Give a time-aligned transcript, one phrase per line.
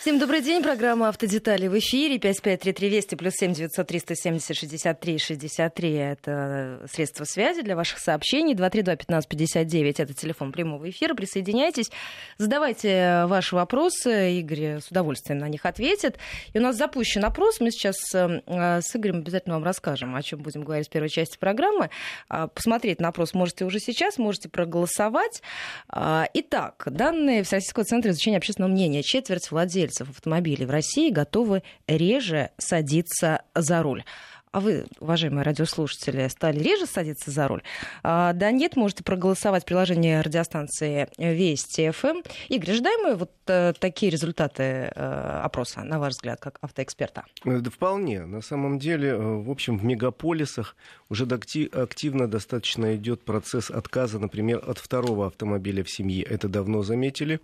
[0.00, 0.62] Всем добрый день.
[0.62, 2.16] Программа «Автодетали» в эфире.
[2.18, 5.92] 553320 плюс 7 900 370 63 63.
[5.92, 8.54] Это средство связи для ваших сообщений.
[8.54, 9.94] 232-1559.
[9.98, 11.12] Это телефон прямого эфира.
[11.12, 11.90] Присоединяйтесь.
[12.38, 14.38] Задавайте ваши вопросы.
[14.38, 16.16] Игорь с удовольствием на них ответит.
[16.54, 17.60] И у нас запущен опрос.
[17.60, 21.36] Мы сейчас э, с Игорем обязательно вам расскажем, о чем будем говорить в первой части
[21.36, 21.90] программы.
[22.30, 25.42] А, посмотреть на опрос можете уже сейчас, можете проголосовать.
[25.90, 29.02] А, итак, данные Всероссийского центра изучения общественного мнения.
[29.02, 34.04] Четверть владельцев владельцев автомобилей в России готовы реже садиться за руль.
[34.52, 37.62] А вы, уважаемые радиослушатели, стали реже садиться за руль?
[38.02, 42.08] А, да нет, можете проголосовать в приложении радиостанции Вести ФМ.
[42.08, 42.22] Эм.
[42.48, 47.26] Игорь, ожидаем мы вот а, такие результаты а, опроса, на ваш взгляд, как автоэксперта?
[47.44, 48.26] Э, да вполне.
[48.26, 50.74] На самом деле, э, в общем, в мегаполисах
[51.08, 56.24] уже активно достаточно идет процесс отказа, например, от второго автомобиля в семье.
[56.24, 57.40] Это давно заметили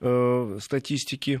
[0.00, 1.40] э, статистики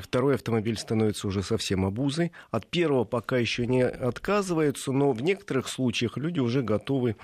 [0.00, 2.32] второй автомобиль становится уже совсем обузой.
[2.50, 7.16] От первого пока еще не отказываются, но в некоторых случаях люди уже готовы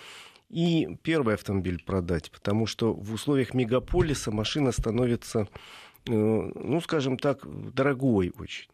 [0.50, 5.48] и первый автомобиль продать, потому что в условиях мегаполиса машина становится,
[6.06, 7.40] э, ну, скажем так,
[7.74, 8.68] дорогой очень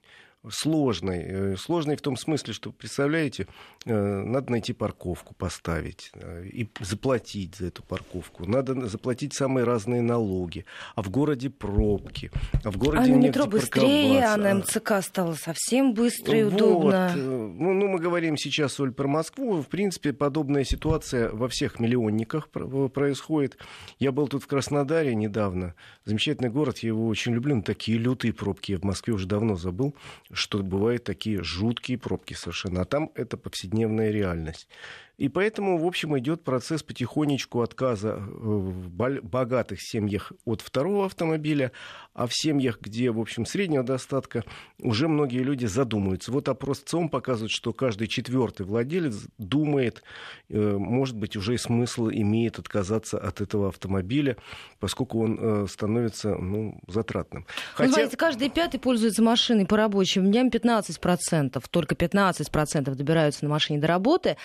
[0.49, 1.23] сложной.
[1.27, 3.47] Э, сложной в том смысле, что, представляете,
[3.85, 8.47] э, надо найти парковку, поставить э, и заплатить за эту парковку.
[8.47, 10.65] Надо заплатить самые разные налоги.
[10.95, 12.31] А в городе пробки.
[12.65, 16.55] А в городе а метро быстрее, а на МЦК стало совсем быстро и вот.
[16.55, 17.13] удобно.
[17.15, 19.61] Ну, ну, мы говорим сейчас, Оль, про Москву.
[19.61, 23.59] В принципе, подобная ситуация во всех миллионниках происходит.
[23.99, 25.75] Я был тут в Краснодаре недавно.
[26.05, 27.57] Замечательный город, я его очень люблю.
[27.57, 29.95] Но такие лютые пробки я в Москве уже давно забыл
[30.33, 32.83] что бывают такие жуткие пробки совершенно.
[32.83, 34.69] А там это повседневная реальность.
[35.21, 41.73] И поэтому, в общем, идет процесс потихонечку отказа э, в богатых семьях от второго автомобиля,
[42.15, 44.45] а в семьях, где, в общем, среднего достатка,
[44.79, 46.33] уже многие люди задумываются.
[46.33, 50.03] Вот опрос ЦОМ показывает, что каждый четвертый владелец думает,
[50.49, 54.39] э, может быть, уже и смысл имеет отказаться от этого автомобиля,
[54.79, 57.45] поскольку он э, становится ну, затратным.
[57.75, 57.89] Хотя...
[57.89, 63.81] Вы знаете, каждый пятый пользуется машиной по рабочим дням 15%, только 15% добираются на машине
[63.81, 64.39] до работы,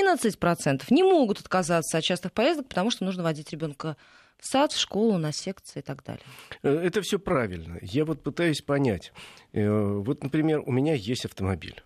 [0.00, 3.96] 11% не могут отказаться от частых поездок, потому что нужно водить ребенка
[4.38, 6.24] в сад, в школу, на секции и так далее.
[6.62, 7.78] Э, это все правильно.
[7.80, 9.12] Я вот пытаюсь понять.
[9.52, 11.82] Э, вот, например, у меня есть автомобиль.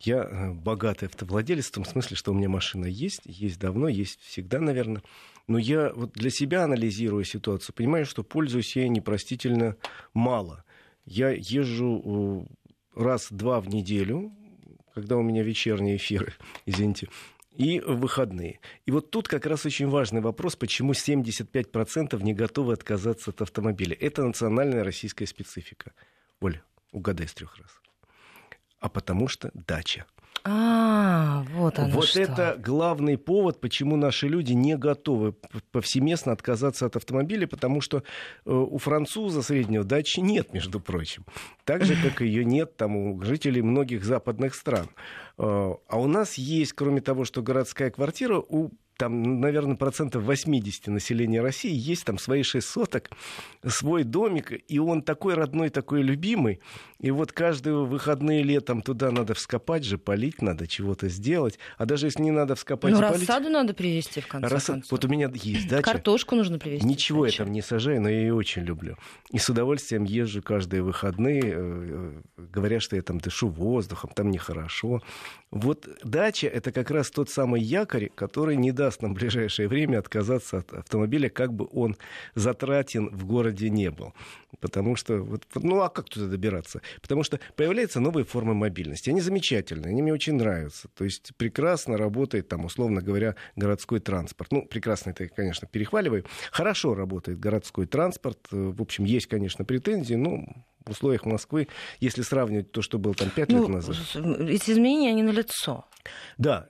[0.00, 4.20] Я э, богатый автовладелец в том смысле, что у меня машина есть, есть давно, есть
[4.22, 5.02] всегда, наверное.
[5.46, 9.76] Но я вот для себя анализирую ситуацию, понимаю, что пользуюсь я непростительно
[10.14, 10.64] мало.
[11.04, 12.48] Я езжу
[12.94, 14.32] раз-два в неделю,
[14.94, 16.32] когда у меня вечерние эфиры,
[16.66, 17.08] извините,
[17.50, 18.60] и выходные.
[18.86, 23.96] И вот тут как раз очень важный вопрос, почему 75% не готовы отказаться от автомобиля.
[24.00, 25.92] Это национальная российская специфика.
[26.40, 27.70] Оля, угадай с трех раз.
[28.80, 30.04] А потому что дача.
[30.42, 32.20] А, вот оно Вот что.
[32.20, 35.34] это главный повод, почему наши люди не готовы
[35.72, 41.24] повсеместно отказаться от автомобиля, потому что э, у француза среднего дачи нет, между прочим.
[41.64, 44.88] Так же, как ее нет там, у жителей многих западных стран.
[45.38, 50.88] Э, а у нас есть, кроме того, что городская квартира, у там, наверное, процентов 80
[50.88, 53.10] населения России есть там свои шесть соток,
[53.66, 56.60] свой домик, и он такой родной, такой любимый.
[57.00, 61.58] И вот каждые выходные летом туда надо вскопать же, полить надо, чего-то сделать.
[61.76, 63.20] А даже если не надо вскопать ну, и полить...
[63.20, 64.76] рассаду надо привезти, в конце Рассад...
[64.76, 64.92] концов.
[64.92, 65.82] Вот у меня есть дача.
[65.82, 66.86] Картошку нужно привезти.
[66.86, 68.96] Ничего я там не сажаю, но я ее очень люблю.
[69.30, 71.42] И с удовольствием езжу каждые выходные.
[71.44, 75.02] Э, э, говорят, что я там дышу воздухом, там нехорошо.
[75.54, 80.00] Вот дача— это как раз тот самый якорь, который не даст нам в ближайшее время
[80.00, 81.96] отказаться от автомобиля, как бы он
[82.34, 84.14] затратен в городе не был.
[84.60, 86.80] Потому что, вот, ну а как туда добираться?
[87.00, 89.10] Потому что появляются новые формы мобильности.
[89.10, 90.88] Они замечательные, они мне очень нравятся.
[90.88, 94.50] То есть прекрасно работает, там, условно говоря, городской транспорт.
[94.50, 96.24] Ну, прекрасно это, конечно, перехваливаю.
[96.50, 98.40] Хорошо работает городской транспорт.
[98.50, 100.44] В общем, есть, конечно, претензии, но
[100.86, 101.68] в условиях Москвы,
[102.00, 103.96] если сравнивать то, что было там пять ну, лет назад.
[104.14, 105.86] Эти изменения, они налицо.
[106.38, 106.68] Да,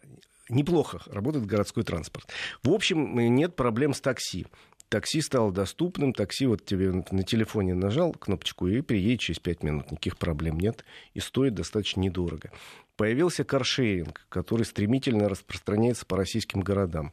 [0.48, 2.30] неплохо работает городской транспорт.
[2.62, 4.46] В общем, нет проблем с такси.
[4.88, 9.90] Такси стало доступным, такси вот тебе на телефоне нажал кнопочку и приедет через 5 минут,
[9.90, 10.84] никаких проблем нет,
[11.14, 12.52] и стоит достаточно недорого.
[12.96, 17.12] Появился каршеринг, который стремительно распространяется по российским городам.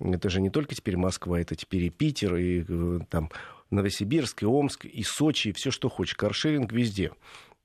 [0.00, 3.30] Это же не только теперь Москва, это теперь и Питер, и э, там
[3.70, 6.14] Новосибирск, и Омск, и Сочи, и все, что хочешь.
[6.14, 7.12] Каршеринг везде.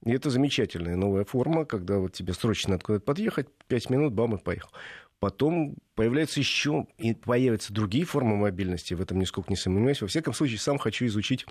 [0.04, 4.36] И это замечательная новая форма, когда вот тебе срочно надо куда-то подъехать, 5 минут, бам,
[4.36, 4.70] и поехал.
[5.20, 10.02] Потом появляются еще и появятся другие формы мобильности, в этом нисколько не сомневаюсь.
[10.02, 11.46] Во всяком случае, сам хочу изучить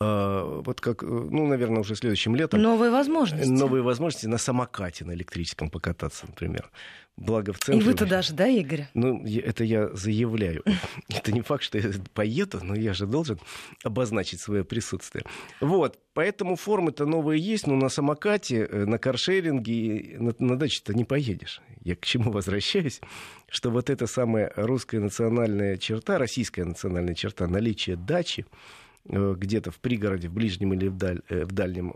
[0.00, 2.62] вот как, ну, наверное, уже следующим летом.
[2.62, 3.46] Новые возможности.
[3.46, 6.70] Новые возможности на самокате на электрическом покататься, например.
[7.18, 7.84] Благо в центре...
[7.84, 8.88] И вы туда же, да, Игорь?
[8.94, 10.64] Ну, это я заявляю.
[11.10, 13.38] Это не факт, что я поеду, но я же должен
[13.84, 15.26] обозначить свое присутствие.
[15.60, 21.04] Вот, поэтому формы-то новые есть, но на самокате, э, на каршеринге, на, на даче-то не
[21.04, 21.60] поедешь.
[21.82, 23.02] Я к чему возвращаюсь?
[23.50, 29.80] Что вот эта самая русская национальная черта, российская национальная черта, наличие дачи, э, где-то в
[29.80, 31.94] пригороде, в ближнем или в, даль, э, в дальнем,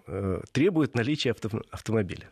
[0.52, 2.30] требует наличия авто, автомобиля.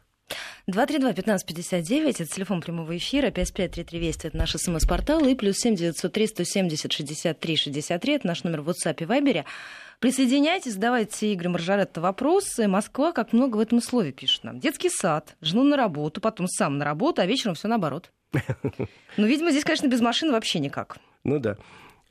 [0.68, 8.14] 232-1559, это телефон прямого эфира, 553320, это наш смс-портал, и плюс 7903 170 63 63,
[8.14, 9.44] это наш номер в WhatsApp и Viber.
[9.98, 12.66] Присоединяйтесь, задавайте Игорю Маржаретто вопросы.
[12.66, 14.58] Москва, как много в этом слове пишет нам.
[14.58, 18.10] Детский сад, жену на работу, потом сам на работу, а вечером все наоборот.
[19.18, 20.96] Ну, видимо, здесь, конечно, без машины вообще никак.
[21.22, 21.58] Ну да.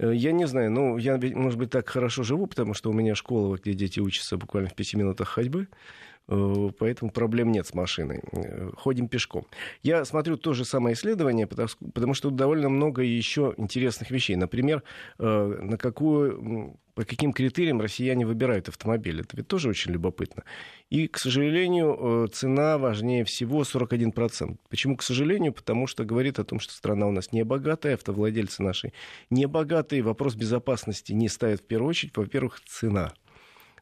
[0.01, 3.15] Э, я не знаю, ну, я, может быть, так хорошо живу, потому что у меня
[3.15, 5.68] школа, где дети учатся буквально в пяти минутах ходьбы.
[6.27, 8.21] Э, поэтому проблем нет с машиной.
[8.31, 9.45] Э, ходим пешком.
[9.83, 14.36] Я смотрю то же самое исследование, потому что довольно много еще интересных вещей.
[14.36, 14.83] Например,
[15.19, 19.21] на какую по каким критериям россияне выбирают автомобиль.
[19.21, 20.43] Это ведь тоже очень любопытно.
[20.89, 24.57] И, к сожалению, цена важнее всего 41%.
[24.69, 25.53] Почему, к сожалению?
[25.53, 28.93] Потому что говорит о том, что страна у нас не богатая, автовладельцы наши
[29.29, 32.15] не богатые, вопрос безопасности не ставит в первую очередь.
[32.17, 33.13] Во-первых, цена.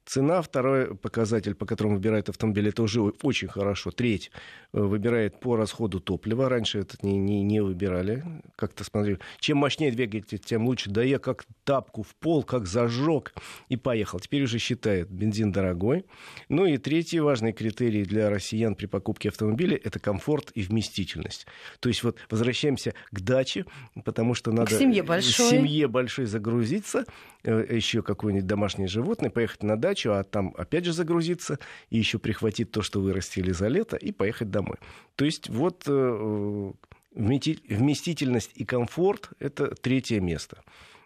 [0.09, 3.91] Цена, второй показатель, по которому выбирает автомобиль, это уже очень хорошо.
[3.91, 4.31] Треть
[4.73, 6.49] э, выбирает по расходу топлива.
[6.49, 8.23] Раньше это не, не, не выбирали.
[8.55, 9.19] Как-то смотрели.
[9.39, 10.89] Чем мощнее двигатель, тем лучше.
[10.89, 13.35] Да я как тапку в пол, как зажег
[13.67, 14.19] и поехал.
[14.19, 16.07] Теперь уже считает бензин дорогой.
[16.47, 21.45] Ну и третий важный критерий для россиян при покупке автомобиля– это комфорт и вместительность.
[21.81, 23.67] То есть вот возвращаемся к даче,
[24.05, 24.75] потому что надо...
[24.75, 25.51] К семье большой.
[25.51, 27.05] Семье большой загрузиться,
[27.43, 31.59] э, еще какое-нибудь домашнее животное, поехать на дачу, дачу, а там опять же загрузиться
[31.89, 34.77] и еще прихватить то, что вырастили за лето, и поехать домой.
[35.15, 36.71] То есть вот э,
[37.15, 40.57] вместительность и комфорт– это третье место.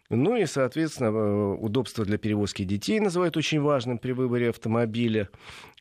[0.09, 5.29] Ну и, соответственно, э, удобство для перевозки детей называют очень важным при выборе автомобиля.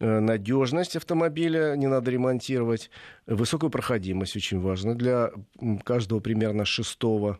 [0.00, 2.90] Э, Надежность автомобиля не надо ремонтировать.
[3.26, 5.32] Высокую проходимость очень важно для
[5.84, 7.38] каждого примерно шестого.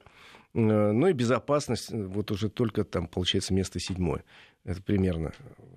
[0.54, 4.22] Ну и безопасность, вот уже только там, получается, место седьмое.
[4.64, 5.32] Это примерно.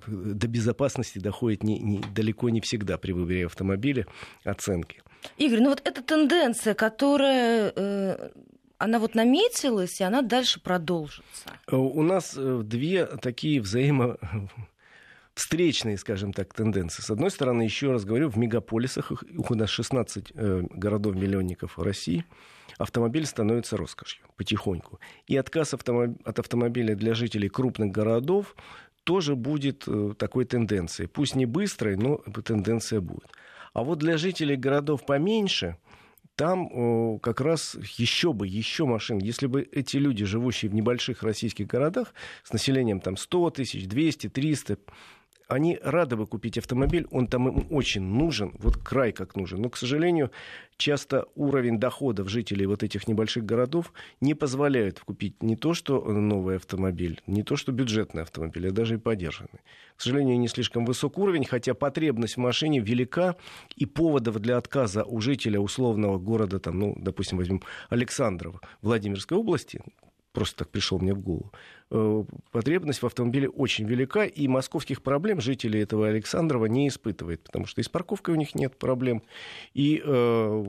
[0.07, 4.05] До безопасности доходит не, не, далеко не всегда при выборе автомобиля
[4.43, 5.01] оценки.
[5.37, 8.29] Игорь, ну вот эта тенденция, которая э,
[8.77, 11.49] она вот наметилась, и она дальше продолжится.
[11.67, 14.17] Э, у нас э, две такие взаимо
[15.33, 17.01] встречные, скажем так, тенденции.
[17.01, 19.11] С одной стороны, еще раз говорю, в мегаполисах,
[19.49, 22.25] у нас 16 э, городов-миллионников России,
[22.77, 24.99] автомобиль становится роскошью потихоньку.
[25.27, 28.55] И отказ от автомобиля для жителей крупных городов
[29.03, 31.07] тоже будет э, такой тенденцией.
[31.07, 33.29] Пусть не быстрой, но тенденция будет.
[33.73, 35.77] А вот для жителей городов поменьше,
[36.35, 39.19] там о, как раз еще бы, еще машин.
[39.19, 42.13] Если бы эти люди, живущие в небольших российских городах,
[42.43, 44.77] с населением там 100 тысяч, 200, 300,
[45.47, 49.61] они рады бы купить автомобиль, он там им очень нужен, вот край как нужен.
[49.61, 50.31] Но, к сожалению,
[50.77, 56.57] часто уровень доходов жителей вот этих небольших городов не позволяет купить не то, что новый
[56.57, 59.61] автомобиль, не то, что бюджетный автомобиль, а даже и подержанный.
[59.95, 63.35] К сожалению, не слишком высок уровень, хотя потребность в машине велика,
[63.75, 69.81] и поводов для отказа у жителя условного города, там, ну, допустим, возьмем Александрова, Владимирской области,
[70.35, 71.51] просто так пришел мне в голову.
[71.91, 77.65] Э, потребность в автомобиле очень велика, и московских проблем жители этого Александрова не испытывают, потому
[77.65, 79.23] что и с парковкой у них нет проблем,
[79.73, 80.65] и э,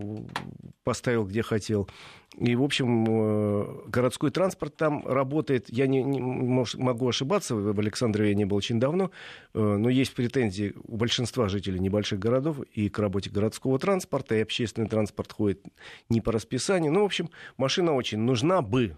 [0.84, 1.88] поставил где хотел.
[2.36, 5.70] И, в общем, э, городской транспорт там работает.
[5.70, 9.10] Я не, не могу ошибаться, в Александрове я не был очень давно,
[9.54, 14.42] э, но есть претензии у большинства жителей небольших городов и к работе городского транспорта, и
[14.42, 15.62] общественный транспорт ходит
[16.10, 16.92] не по расписанию.
[16.92, 18.96] Ну, в общем, машина очень нужна бы,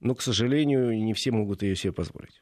[0.00, 2.40] но, к сожалению, не все могут ее себе позволить.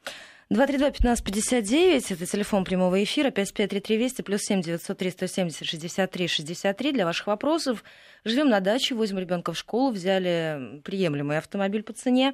[0.49, 7.83] 232-1559, это телефон прямого эфира, 553320, плюс 7 903 170 63 63 для ваших вопросов.
[8.23, 12.33] Живем на даче, возим ребенка в школу, взяли приемлемый автомобиль по цене.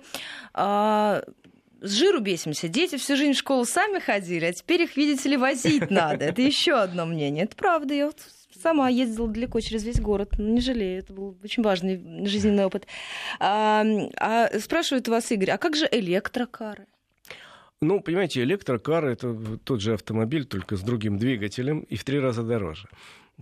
[0.53, 1.23] А,
[1.81, 2.67] с жиру бесимся.
[2.67, 6.25] Дети всю жизнь в школу сами ходили, а теперь их, видите ли, возить надо.
[6.25, 7.45] Это еще одно мнение.
[7.45, 7.95] Это правда.
[7.95, 8.19] Я вот
[8.61, 12.87] сама ездила далеко через весь город, не жалею, это был очень важный жизненный опыт.
[13.39, 13.85] А,
[14.17, 16.87] а спрашивают вас, Игорь, а как же электрокары?
[17.81, 22.43] Ну, понимаете, электрокар это тот же автомобиль, только с другим двигателем и в три раза
[22.43, 22.87] дороже.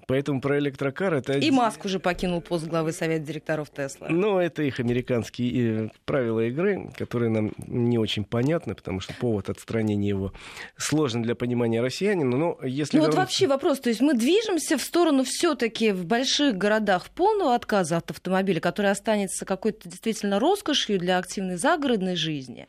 [0.08, 1.34] Поэтому про электрокар это...
[1.34, 4.08] И Маск уже покинул пост главы Совета директоров Тесла.
[4.10, 9.50] Ну, это их американские э, правила игры, которые нам не очень понятны, потому что повод
[9.50, 10.34] отстранения его
[10.78, 12.38] сложен для понимания россиянина.
[12.38, 13.20] Но если ну, вернуться...
[13.20, 17.98] вот вообще вопрос, то есть мы движемся в сторону все-таки в больших городах полного отказа
[17.98, 22.68] от автомобиля, который останется какой-то действительно роскошью для активной загородной жизни.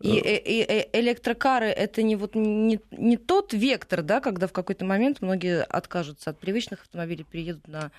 [0.00, 4.52] И, и, и э, электрокары это не, вот, не, не тот вектор, да, когда в
[4.52, 7.90] какой-то момент многие откажутся от привычных автомобилей, переедут на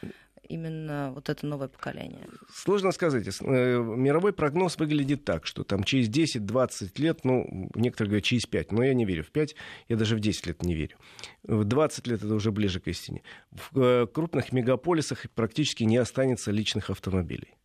[0.52, 2.28] именно вот это новое поколение?
[2.54, 3.28] Сложно сказать.
[3.28, 8.72] Э, мировой прогноз выглядит так, что там через 10-20 лет, ну, некоторые говорят через 5,
[8.72, 9.56] но я не верю в 5,
[9.88, 10.98] я даже в 10 лет не верю.
[11.44, 13.22] В 20 лет это уже ближе к истине.
[13.52, 17.56] В э, крупных мегаполисах практически не останется личных автомобилей.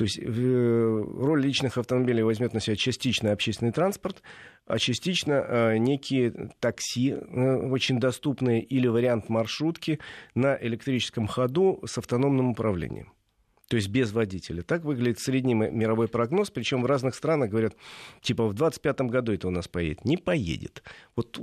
[0.00, 4.22] То есть э, роль личных автомобилей возьмет на себя частично общественный транспорт,
[4.64, 10.00] а частично э, некие такси э, очень доступные или вариант маршрутки
[10.34, 13.12] на электрическом ходу с автономным управлением
[13.68, 14.62] то есть без водителя.
[14.62, 17.76] Так выглядит средний мировой прогноз, причем в разных странах говорят,
[18.20, 20.04] типа в 2025 году это у нас поедет.
[20.04, 20.82] Не поедет.
[21.14, 21.38] Вот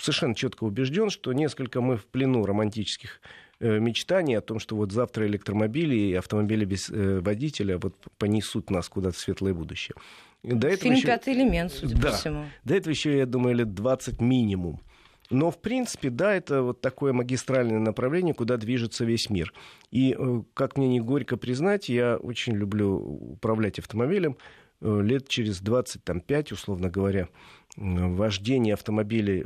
[0.00, 3.20] совершенно четко убежден, что несколько мы в плену романтических
[3.62, 8.70] Э, мечтаний о том, что вот завтра электромобили и автомобили без э, водителя вот понесут
[8.70, 9.94] нас куда-то в светлое будущее.
[10.42, 11.06] До этого Фильм еще...
[11.06, 12.10] «Пятый элемент», судя да.
[12.10, 12.46] по всему.
[12.64, 14.80] До этого еще, я думаю, лет 20 минимум.
[15.28, 19.52] Но, в принципе, да, это вот такое магистральное направление, куда движется весь мир.
[19.90, 22.96] И, э, как мне не горько признать, я очень люблю
[23.32, 24.38] управлять автомобилем.
[24.80, 27.28] Лет через 25, условно говоря,
[27.76, 29.44] вождение автомобилей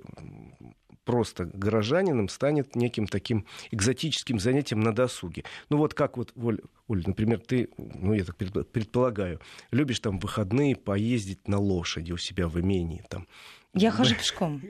[1.04, 5.44] просто горожанином станет неким таким экзотическим занятием на досуге.
[5.68, 10.22] Ну вот как вот, Оль, Оль например, ты, ну я так предполагаю, любишь там в
[10.22, 13.26] выходные поездить на лошади у себя в имении, там,
[13.74, 14.62] я хожу пешком.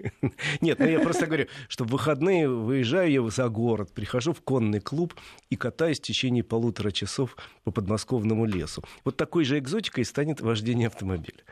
[0.60, 4.80] Нет, ну я просто говорю, что в выходные выезжаю я за город, прихожу в конный
[4.80, 5.14] клуб
[5.50, 8.82] и катаюсь в течение полутора часов по подмосковному лесу.
[9.04, 11.44] Вот такой же экзотикой станет вождение автомобиля.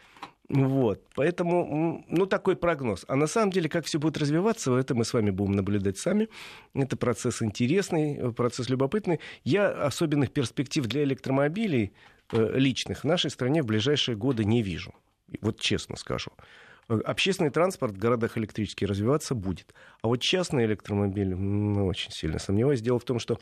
[0.49, 3.05] Вот, поэтому, ну, такой прогноз.
[3.09, 6.29] А на самом деле, как все будет развиваться, это мы с вами будем наблюдать сами.
[6.75, 9.21] Это процесс интересный, процесс любопытный.
[9.45, 11.93] Я особенных перспектив для электромобилей
[12.33, 14.95] э, личных в нашей стране в ближайшие годы не вижу.
[15.41, 16.33] Вот честно скажу.
[16.89, 19.73] Общественный транспорт в городах электрический развиваться будет.
[20.03, 22.83] А вот частный электромобиль, ну, очень сильно сомневаюсь.
[22.83, 23.39] Дело в том, что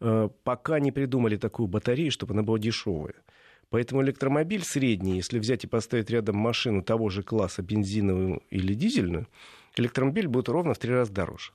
[0.00, 3.14] э, пока не придумали такую батарею, чтобы она была дешевая.
[3.70, 9.26] Поэтому электромобиль средний, если взять и поставить рядом машину того же класса, бензиновую или дизельную,
[9.76, 11.52] электромобиль будет ровно в три раза дороже.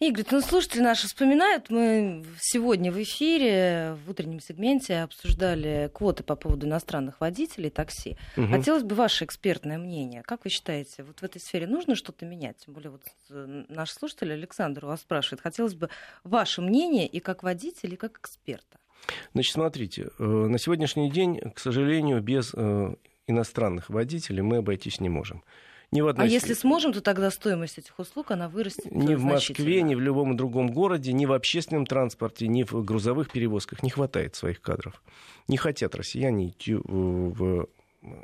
[0.00, 6.36] Игорь, ну слушатели наши вспоминают, мы сегодня в эфире, в утреннем сегменте обсуждали квоты по
[6.36, 8.16] поводу иностранных водителей такси.
[8.38, 8.46] Угу.
[8.46, 10.22] Хотелось бы ваше экспертное мнение.
[10.22, 12.56] Как вы считаете, вот в этой сфере нужно что-то менять?
[12.64, 15.42] Тем более вот э, наш слушатель Александр у вас спрашивает.
[15.42, 15.90] Хотелось бы
[16.24, 18.78] ваше мнение и как водителя, и как эксперта.
[19.32, 22.94] Значит, смотрите, э, на сегодняшний день, к сожалению, без э,
[23.26, 25.42] иностранных водителей мы обойтись не можем.
[25.92, 26.26] Ни в одной...
[26.26, 30.00] А если сможем, то тогда стоимость этих услуг, она вырастет Ни в Москве, ни в
[30.00, 35.02] любом другом городе, ни в общественном транспорте, ни в грузовых перевозках не хватает своих кадров.
[35.48, 37.66] Не хотят россияне идти в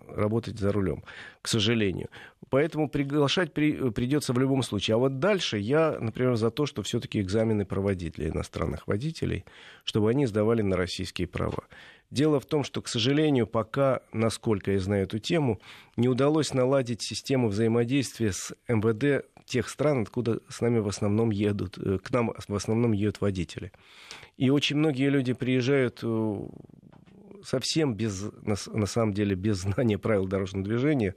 [0.08, 1.02] работать за рулем,
[1.42, 2.08] к сожалению.
[2.48, 4.94] Поэтому приглашать при, придется в любом случае.
[4.94, 9.44] А вот дальше я, например, за то, что все-таки экзамены проводить для иностранных водителей,
[9.84, 11.64] чтобы они сдавали на российские права.
[12.10, 15.60] Дело в том, что, к сожалению, пока, насколько я знаю эту тему,
[15.96, 21.78] не удалось наладить систему взаимодействия с МВД тех стран, откуда с нами в основном едут,
[21.78, 23.72] э, к нам в основном едут водители.
[24.36, 26.38] И очень многие люди приезжают э,
[27.46, 31.14] совсем без, на, на самом деле, без знания правил дорожного движения,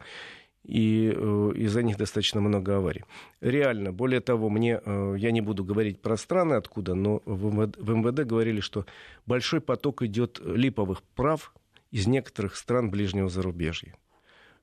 [0.64, 3.04] и э, из-за них достаточно много аварий.
[3.42, 7.78] Реально, более того, мне, э, я не буду говорить про страны откуда, но в МВД,
[7.78, 8.86] в МВД говорили, что
[9.26, 11.54] большой поток идет липовых прав
[11.92, 13.96] из некоторых стран ближнего зарубежья.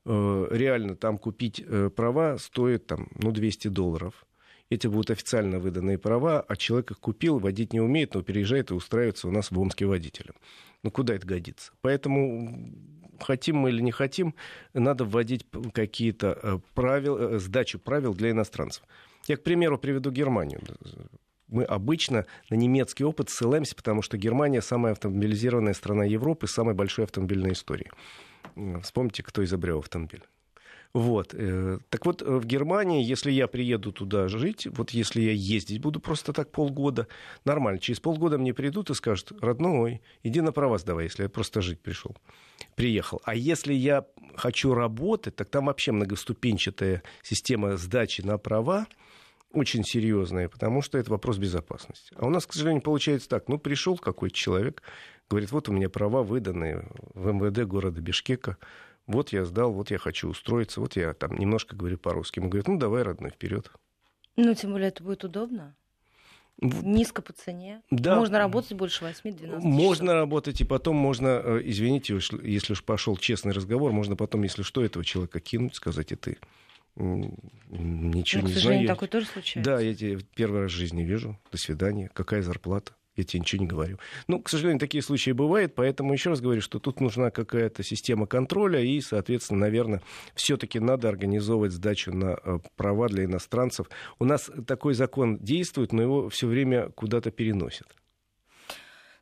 [0.05, 4.25] Э, реально, там купить э, права стоит там, ну, 200 долларов
[4.69, 8.73] эти будут официально выданные права, а человек их купил, водить не умеет, но переезжает и
[8.73, 10.35] устраивается у нас в Омске водителем.
[10.83, 11.71] Ну, куда это годится?
[11.81, 12.73] Поэтому
[13.19, 14.35] хотим мы или не хотим,
[14.73, 18.83] надо вводить какие-то э, правила, э, сдачу правил для иностранцев.
[19.27, 20.61] Я, к примеру, приведу Германию.
[21.47, 26.75] Мы обычно на немецкий опыт ссылаемся, потому что Германия самая автомобилизированная страна Европы с самой
[26.75, 27.89] большой автомобильной историей.
[28.81, 30.23] Вспомните, кто изобрел автомобиль.
[30.97, 31.35] Вот.
[31.35, 35.99] Э, так вот, в Германии, если я приеду туда жить, вот если я ездить буду
[35.99, 37.07] просто так полгода,
[37.45, 37.79] нормально.
[37.79, 41.79] Через полгода мне придут и скажут, родной, иди на права сдавай, если я просто жить
[41.81, 42.15] пришел.
[42.75, 43.21] Приехал.
[43.25, 48.87] А если я хочу работать, так там вообще многоступенчатая система сдачи на права,
[49.51, 52.11] очень серьезное, потому что это вопрос безопасности.
[52.15, 53.49] А у нас, к сожалению, получается так.
[53.49, 54.81] Ну, пришел какой-то человек,
[55.29, 58.57] говорит, вот у меня права выданы в МВД города Бишкека,
[59.07, 62.39] вот я сдал, вот я хочу устроиться, вот я там немножко говорю по-русски.
[62.39, 63.71] Ему говорят, ну, давай, родной, вперед.
[64.35, 65.75] Ну, тем более это будет удобно.
[66.59, 67.81] Низко по цене.
[67.91, 68.15] Да.
[68.15, 70.15] Можно работать больше 8-12 Можно часов.
[70.15, 74.83] работать, и потом можно, э, извините, если уж пошел честный разговор, можно потом, если что,
[74.83, 76.37] этого человека кинуть, сказать, и ты
[76.97, 78.87] ничего ну, не знаю.
[78.87, 79.69] такое тоже случается.
[79.69, 81.39] Да, я тебя первый раз в жизни вижу.
[81.51, 82.09] До свидания.
[82.13, 82.93] Какая зарплата?
[83.17, 83.97] Я тебе ничего не говорю.
[84.27, 88.27] Ну, к сожалению, такие случаи бывают, поэтому еще раз говорю, что тут нужна какая-то система
[88.27, 90.01] контроля, и, соответственно, наверное,
[90.35, 93.87] все-таки надо организовывать сдачу на э, права для иностранцев.
[94.19, 97.87] У нас такой закон действует, но его все время куда-то переносят.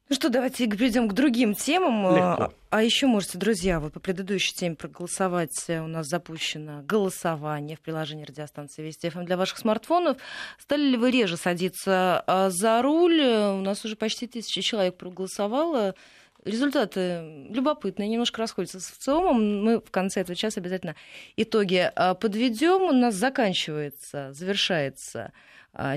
[0.08, 2.16] Ну что, давайте перейдем к другим темам.
[2.16, 2.54] Легко.
[2.70, 5.66] А еще можете, друзья, вот по предыдущей теме проголосовать.
[5.68, 10.18] У нас запущено голосование в приложении радиостанции Вести ФМ для ваших смартфонов.
[10.60, 13.20] Стали ли вы реже садиться а, за руль?
[13.20, 15.96] У нас уже почти тысяча человек проголосовало.
[16.44, 19.64] Результаты любопытные, немножко расходятся с ВЦИОМом.
[19.64, 20.96] Мы в конце этого часа обязательно
[21.36, 22.84] итоги а, подведем.
[22.84, 25.32] У нас заканчивается, завершается а,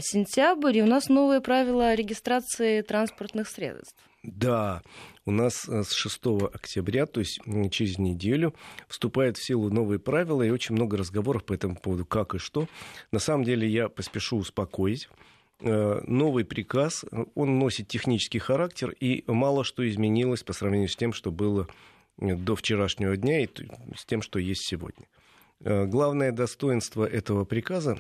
[0.01, 4.03] сентябрь, и у нас новые правила регистрации транспортных средств.
[4.23, 4.83] Да,
[5.25, 6.21] у нас э, с 6
[6.53, 8.55] октября, то есть через неделю,
[8.89, 12.67] вступают в силу новые правила и очень много разговоров по этому поводу, как и что.
[13.13, 15.09] На самом деле я поспешу успокоить.
[15.61, 17.05] Э, новый приказ,
[17.35, 21.69] он носит технический характер, и мало что изменилось по сравнению с тем, что было
[22.19, 23.49] э, до вчерашнего дня и
[23.97, 25.07] с тем, что есть сегодня.
[25.61, 27.99] Главное достоинство этого приказа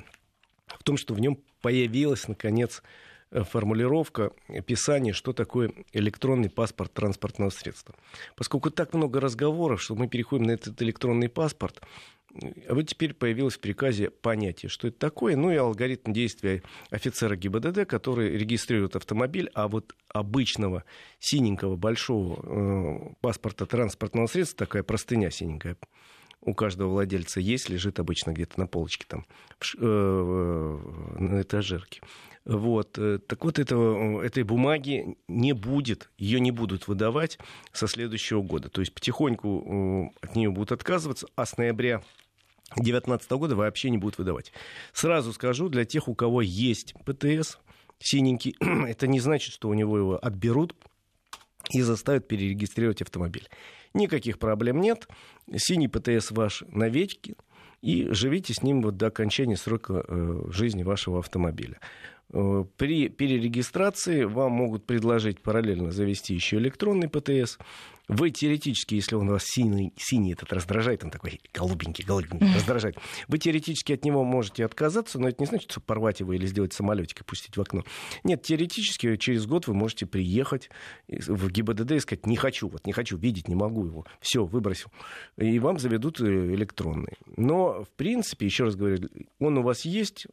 [0.78, 2.82] в том, что в нем появилась, наконец,
[3.30, 7.94] э, формулировка, описание, что такое электронный паспорт транспортного средства.
[8.36, 11.80] Поскольку так много разговоров, что мы переходим на этот электронный паспорт,
[12.68, 17.36] а вот теперь появилось в приказе понятие, что это такое, ну и алгоритм действия офицера
[17.36, 20.84] ГИБДД, который регистрирует автомобиль, а вот обычного
[21.18, 25.76] синенького большого э, паспорта транспортного средства, такая простыня синенькая,
[26.42, 29.26] у каждого владельца есть, лежит обычно где-то на полочке там,
[29.78, 30.78] э,
[31.18, 32.00] на этажерке.
[32.44, 32.96] Вот.
[32.98, 37.38] Э, так вот, этого, этой бумаги не будет, ее не будут выдавать
[37.72, 38.70] со следующего года.
[38.70, 42.02] То есть потихоньку э, от нее будут отказываться, а с ноября
[42.76, 44.52] 2019 года вообще не будут выдавать.
[44.92, 47.58] Сразу скажу, для тех, у кого есть ПТС
[47.98, 48.56] синенький,
[48.88, 50.74] это не значит, что у него его отберут
[51.70, 53.48] и заставят перерегистрировать автомобиль.
[53.94, 55.08] Никаких проблем нет.
[55.56, 57.36] Синий ПТС ваш навеки.
[57.80, 61.78] И живите с ним вот до окончания срока э, жизни вашего автомобиля.
[62.32, 67.58] Э, при перерегистрации вам могут предложить параллельно завести еще электронный ПТС.
[68.06, 72.96] Вы теоретически, если он у вас синий, синий этот раздражает, он такой голубенький, голубенький, раздражает,
[73.28, 76.72] вы теоретически от него можете отказаться, но это не значит, что порвать его или сделать
[76.72, 77.84] самолетик и пустить в окно.
[78.24, 80.70] Нет, теоретически через год вы можете приехать
[81.06, 84.90] в ГИБДД и сказать, не хочу, вот не хочу, видеть не могу его, все, выбросил.
[85.36, 87.18] И вам заведут э, электронный.
[87.36, 89.06] Но, в принципе, еще раз говорю,
[89.38, 90.26] он у вас есть,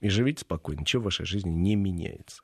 [0.00, 2.42] и живите спокойно, ничего в вашей жизни не меняется.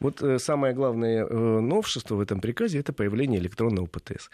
[0.00, 4.30] Вот э, самое главное э, новшество в этом приказе это появление электронного ПТС.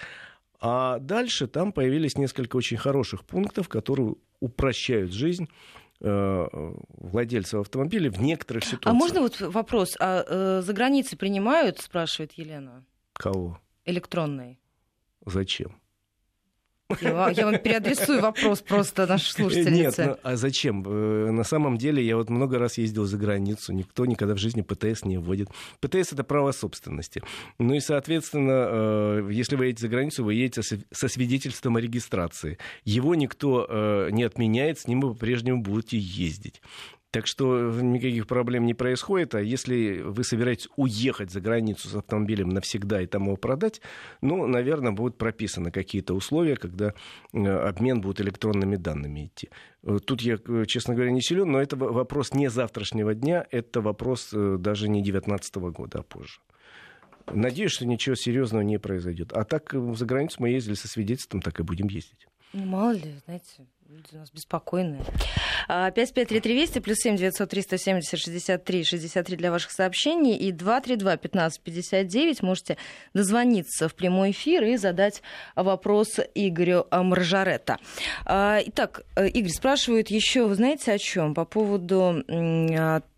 [0.60, 5.48] А дальше там появились несколько очень хороших пунктов, которые упрощают жизнь
[6.00, 6.46] э,
[6.98, 8.94] владельцев автомобиля в некоторых а ситуациях.
[8.94, 9.96] А можно вот вопрос?
[9.98, 12.84] А э, за границей принимают, спрашивает Елена?
[13.12, 13.60] Кого?
[13.84, 14.58] Электронный.
[15.24, 15.76] Зачем?
[17.00, 20.02] Я, я вам переадресую вопрос просто нашей слушательнице.
[20.02, 20.84] Нет, ну, а зачем?
[20.86, 24.62] Э, на самом деле я вот много раз ездил за границу, никто никогда в жизни
[24.62, 25.48] ПТС не вводит.
[25.80, 27.22] ПТС— это право собственности.
[27.58, 32.58] Ну и, соответственно, э, если вы едете за границу, вы едете со свидетельством о регистрации.
[32.84, 36.62] Его никто э, не отменяет, с ним вы по-прежнему будете ездить.
[37.10, 39.34] Так что никаких проблем не происходит.
[39.34, 43.80] А если вы собираетесь уехать за границу с автомобилем навсегда и там его продать,
[44.20, 46.94] ну, наверное, будут прописаны какие-то условия, когда
[47.32, 49.48] э, обмен будет электронными данными идти.
[49.82, 53.80] Э, тут я, э, честно говоря, не силен, но это вопрос не завтрашнего дня, это
[53.80, 56.40] вопрос даже не 2019 года, а позже.
[57.32, 59.32] Надеюсь, что ничего серьезного не произойдет.
[59.32, 62.28] А так за границу мы ездили со свидетельством, так и будем ездить.
[62.52, 65.02] Ну, мало ли, знаете, люди у нас беспокойные.
[65.68, 72.76] 553320 плюс 7 900 370 63 63 для ваших сообщений и 232 1559 можете
[73.14, 75.22] дозвониться в прямой эфир и задать
[75.54, 77.78] вопрос Игорю Маржаретта.
[78.24, 81.34] А, итак, э, Игорь спрашивает еще, вы знаете о чем?
[81.34, 82.24] По поводу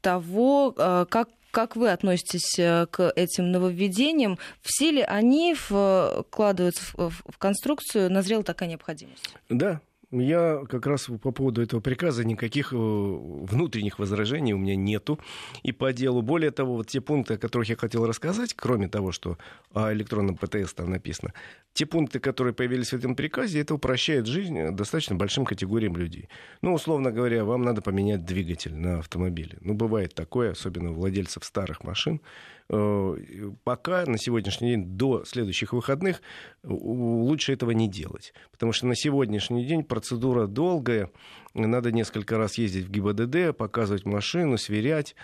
[0.02, 4.38] того, э, как как вы относитесь э, к этим нововведениям?
[4.60, 8.12] Все ли они вкладываются в, в конструкцию?
[8.12, 9.34] Назрела такая необходимость?
[9.48, 15.20] Да, Я как раз по поводу этого приказа никаких э, внутренних возражений у меня нету.
[15.62, 19.12] И по делу, более того, вот те пункты, о которых я хотел рассказать, кроме того,
[19.12, 19.36] что
[19.74, 21.34] о электронном ПТС там написано,
[21.74, 26.30] те пункты, которые появились в этом приказе, это упрощает жизнь достаточно большим категориям людей.
[26.62, 29.58] Ну, условно говоря, вам надо поменять двигатель на автомобиле.
[29.60, 32.22] Ну, бывает такое, особенно у владельцев старых машин.
[32.70, 33.16] Э,
[33.64, 36.20] пока на сегодняшний день, до следующих выходных,
[36.62, 38.34] лучше этого не делать.
[38.50, 41.10] Потому что на сегодняшний день процедура долгая,
[41.54, 45.16] надо несколько раз ездить в ГИБДД, показывать машину, сверять.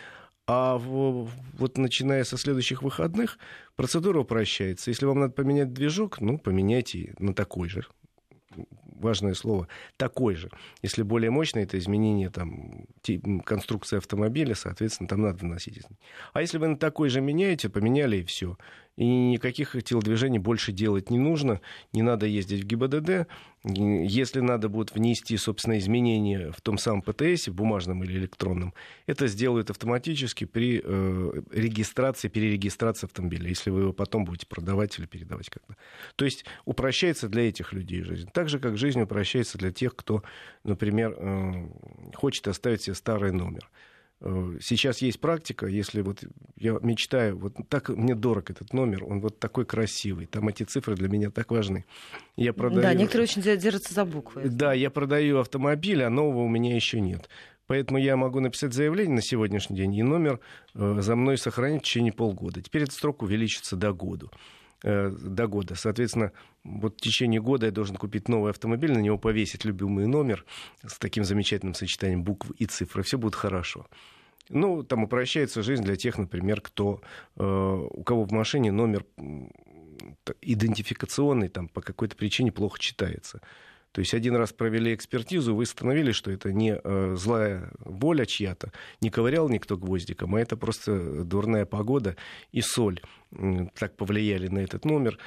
[0.46, 3.38] А вот начиная со следующих выходных
[3.76, 4.90] процедура упрощается.
[4.90, 7.84] Если вам надо поменять движок, ну, поменяйте на такой же
[8.94, 10.50] важное слово, такой же.
[10.82, 12.86] Если более мощное, это изменение там,
[13.44, 15.82] конструкции автомобиля, соответственно, там надо вносить.
[16.32, 18.56] А если вы на такой же меняете, поменяли и все
[18.96, 21.60] и никаких телодвижений больше делать не нужно,
[21.92, 23.26] не надо ездить в ГИБДД.
[23.64, 28.74] Если надо будет внести, собственно, изменения в том самом ПТС, в бумажном или электронном,
[29.06, 35.06] это сделают автоматически при э, регистрации, перерегистрации автомобиля, если вы его потом будете продавать или
[35.06, 35.76] передавать как-то.
[36.16, 38.28] То есть упрощается для этих людей жизнь.
[38.32, 40.22] Так же, как жизнь упрощается для тех, кто,
[40.62, 41.68] например, э,
[42.14, 43.70] хочет оставить себе старый номер.
[44.26, 46.24] Э, сейчас есть практика, если вот
[46.56, 50.94] я мечтаю, вот так мне дорог этот номер, он вот такой красивый, там эти цифры
[50.94, 51.84] для меня так важны.
[52.36, 52.80] Я продаю...
[52.80, 54.48] Да, некоторые очень держатся за буквы.
[54.48, 57.28] Да, я продаю автомобиль, а нового у меня еще нет.
[57.66, 60.40] Поэтому я могу написать заявление на сегодняшний день, и номер
[60.74, 62.62] э, за мной сохранить в течение полгода.
[62.62, 64.28] Теперь этот срок увеличится до года.
[64.82, 65.74] Э, до года.
[65.74, 66.32] Соответственно,
[66.62, 70.44] вот в течение года я должен купить новый автомобиль, на него повесить любимый номер
[70.86, 73.86] с таким замечательным сочетанием букв и цифр, и все будет хорошо.
[74.50, 77.00] Ну, там упрощается жизнь для тех, например, кто,
[77.36, 79.04] э, у кого в машине номер
[80.42, 83.40] идентификационный там по какой-то причине плохо читается.
[83.92, 88.72] То есть один раз провели экспертизу, вы установили, что это не э, злая воля чья-то,
[89.00, 92.16] не ковырял никто гвоздиком, а это просто дурная погода
[92.50, 95.18] и соль э, так повлияли на этот номер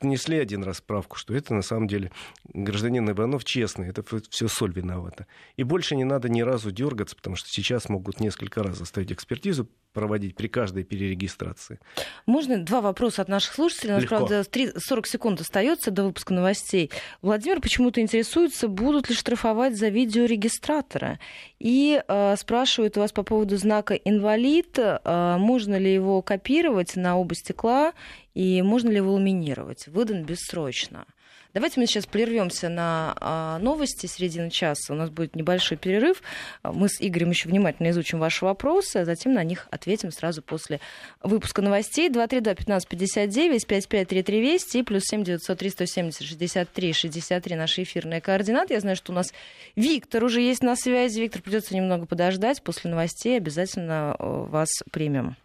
[0.00, 2.10] внесли один раз справку, что это на самом деле
[2.52, 5.26] гражданин Иванов честный, это все соль виновата.
[5.56, 9.68] И больше не надо ни разу дергаться, потому что сейчас могут несколько раз заставить экспертизу
[9.92, 11.78] проводить при каждой перерегистрации.
[12.26, 13.92] Можно два вопроса от наших слушателей?
[13.92, 14.26] У нас, Легко.
[14.26, 14.44] правда,
[14.78, 16.90] 40 секунд остается до выпуска новостей.
[17.20, 21.18] Владимир почему-то интересуется, будут ли штрафовать за видеорегистратора.
[21.58, 27.16] И э, спрашивает у вас по поводу знака «инвалид», э, можно ли его копировать на
[27.16, 27.92] оба стекла
[28.34, 29.86] и можно ли его ламинировать?
[29.88, 31.06] Выдан бессрочно.
[31.54, 34.94] Давайте мы сейчас прервемся на а, новости середины часа.
[34.94, 36.22] У нас будет небольшой перерыв.
[36.62, 40.80] Мы с Игорем еще внимательно изучим ваши вопросы, а затем на них ответим сразу после
[41.22, 42.08] выпуска новостей.
[42.08, 48.72] 232-1559, 553320 и плюс 7 903 170 63 63 наши эфирные координаты.
[48.72, 49.34] Я знаю, что у нас
[49.76, 51.20] Виктор уже есть на связи.
[51.20, 52.62] Виктор, придется немного подождать.
[52.62, 55.36] После новостей обязательно э, вас примем.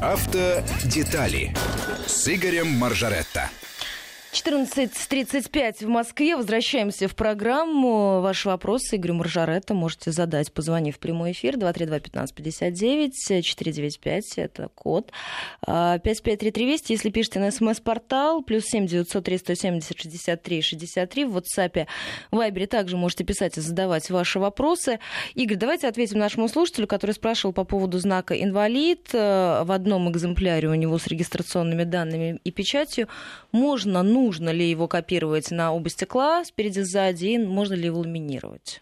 [0.00, 1.52] Автодетали
[2.06, 3.50] с Игорем Маржаретто.
[4.32, 6.36] 14.35 в Москве.
[6.36, 8.20] Возвращаемся в программу.
[8.20, 15.10] Ваши вопросы Игорю Маржаретто можете задать, позвонив в прямой эфир 232-1559, 495, это код.
[15.66, 21.24] 553320, если пишете на смс-портал, плюс 7 903 170 63 63.
[21.24, 21.86] В WhatsApp,
[22.30, 25.00] в Viber также можете писать и задавать ваши вопросы.
[25.34, 29.08] Игорь, давайте ответим нашему слушателю, который спрашивал по поводу знака «инвалид».
[29.12, 33.08] Э, в одном экземпляре у него с регистрационными данными и печатью.
[33.50, 38.00] Можно, ну, нужно ли его копировать на оба стекла спереди, сзади, и можно ли его
[38.00, 38.80] ламинировать?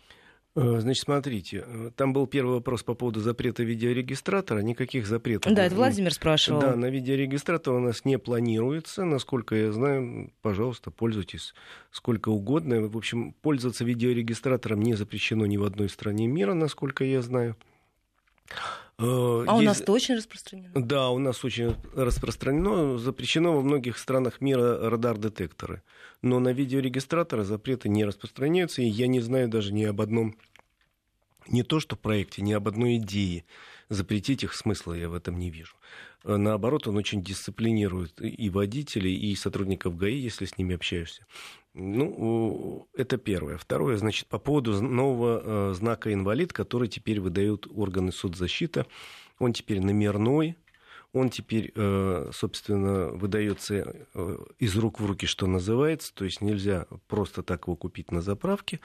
[0.57, 4.59] Э, значит, смотрите, э, там был первый вопрос по поводу запрета видеорегистратора.
[4.59, 5.53] Никаких запретов.
[5.55, 6.61] Да, это Владимир спрашивал.
[6.61, 9.05] Да, на видеорегистратор у нас не планируется.
[9.05, 11.55] Насколько я знаю, пожалуйста, пользуйтесь
[11.93, 12.89] сколько угодно.
[12.89, 17.57] В общем, пользоваться видеорегистратором не запрещено ни в одной стране мира, насколько я знаю.
[18.99, 19.63] Э, а есть...
[19.63, 20.71] у нас это очень распространено?
[20.75, 22.99] Да, у нас очень распространено.
[22.99, 25.83] Запрещено во многих странах мира радар-детекторы.
[26.21, 30.37] Но на видеорегистраторы запреты не распространяются, и я не знаю даже ни об одном,
[31.47, 33.45] не то что проекте, ни об одной идее.
[33.89, 35.77] Запретить их смысла я в этом не вижу.
[36.25, 41.27] Э, наоборот, он очень дисциплинирует и водителей, и сотрудников ГАИ, если с ними общаешься.
[41.75, 43.57] Ну, это первое.
[43.57, 48.87] Второе, значит, по поводу нового э, знака инвалид, который теперь выдают органы соцзащиты.
[49.39, 50.57] Он теперь номерной,
[51.13, 54.07] он теперь, э, собственно, выдается
[54.59, 58.81] из рук в руки, что называется, то есть нельзя просто так его купить на заправке.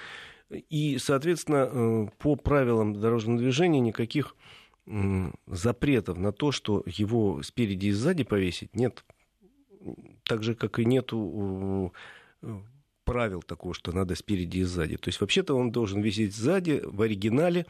[0.49, 4.35] И, соответственно, по правилам дорожного движения никаких
[5.47, 9.05] запретов на то, что его спереди и сзади повесить, нет.
[10.23, 11.93] Так же, как и нету
[13.03, 14.97] правил такого, что надо спереди и сзади.
[14.97, 17.65] То есть вообще-то он должен висеть сзади в оригинале,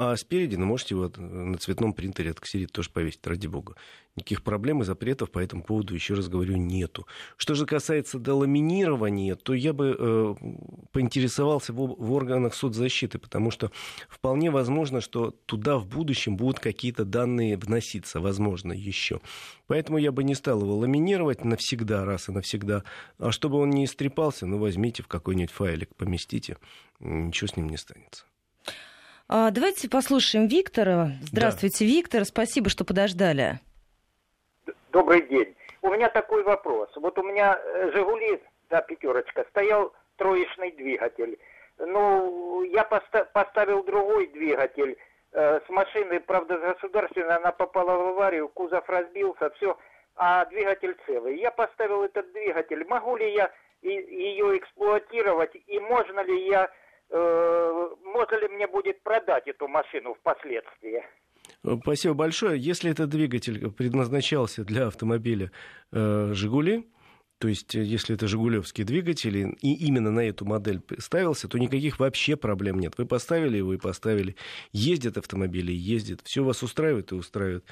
[0.00, 3.74] а спереди, ну, можете его на цветном принтере отксерить тоже повесить, ради бога.
[4.14, 7.06] Никаких проблем и запретов по этому поводу, еще раз говорю, нету.
[7.36, 10.34] Что же касается доламинирования, то я бы э,
[10.92, 13.72] поинтересовался в, в органах соцзащиты, потому что
[14.08, 19.20] вполне возможно, что туда в будущем будут какие-то данные вноситься, возможно, еще.
[19.66, 22.84] Поэтому я бы не стал его ламинировать навсегда, раз и навсегда.
[23.18, 26.58] А чтобы он не истрепался, ну, возьмите в какой-нибудь файлик, поместите,
[27.00, 28.26] ничего с ним не станется.
[29.28, 31.12] А, давайте послушаем Виктора.
[31.22, 31.90] Здравствуйте, да.
[31.90, 32.24] Виктор.
[32.24, 33.60] Спасибо, что подождали.
[34.92, 35.54] Добрый день.
[35.80, 36.90] У меня такой вопрос.
[36.96, 41.38] Вот у меня э, «Жигули», да, пятерочка, стоял троечный двигатель.
[41.78, 44.98] Ну, я поста- поставил другой двигатель
[45.32, 49.78] э, с машины, правда, государственной, она попала в аварию, кузов разбился, все,
[50.16, 51.38] а двигатель целый.
[51.38, 52.84] Я поставил этот двигатель.
[52.86, 53.50] Могу ли я
[53.82, 56.70] ее эксплуатировать и можно ли я,
[57.10, 61.02] э, можно ли мне будет продать эту машину впоследствии?
[61.82, 62.60] Спасибо большое.
[62.60, 65.50] Если этот двигатель предназначался для автомобиля
[65.92, 66.88] э, «Жигули»,
[67.38, 71.98] то есть, э, если это «Жигулевский двигатель», и именно на эту модель ставился, то никаких
[71.98, 72.94] вообще проблем нет.
[72.98, 74.36] Вы поставили его и поставили.
[74.72, 76.20] Ездят автомобили, ездят.
[76.24, 77.64] Все вас устраивает и устраивает.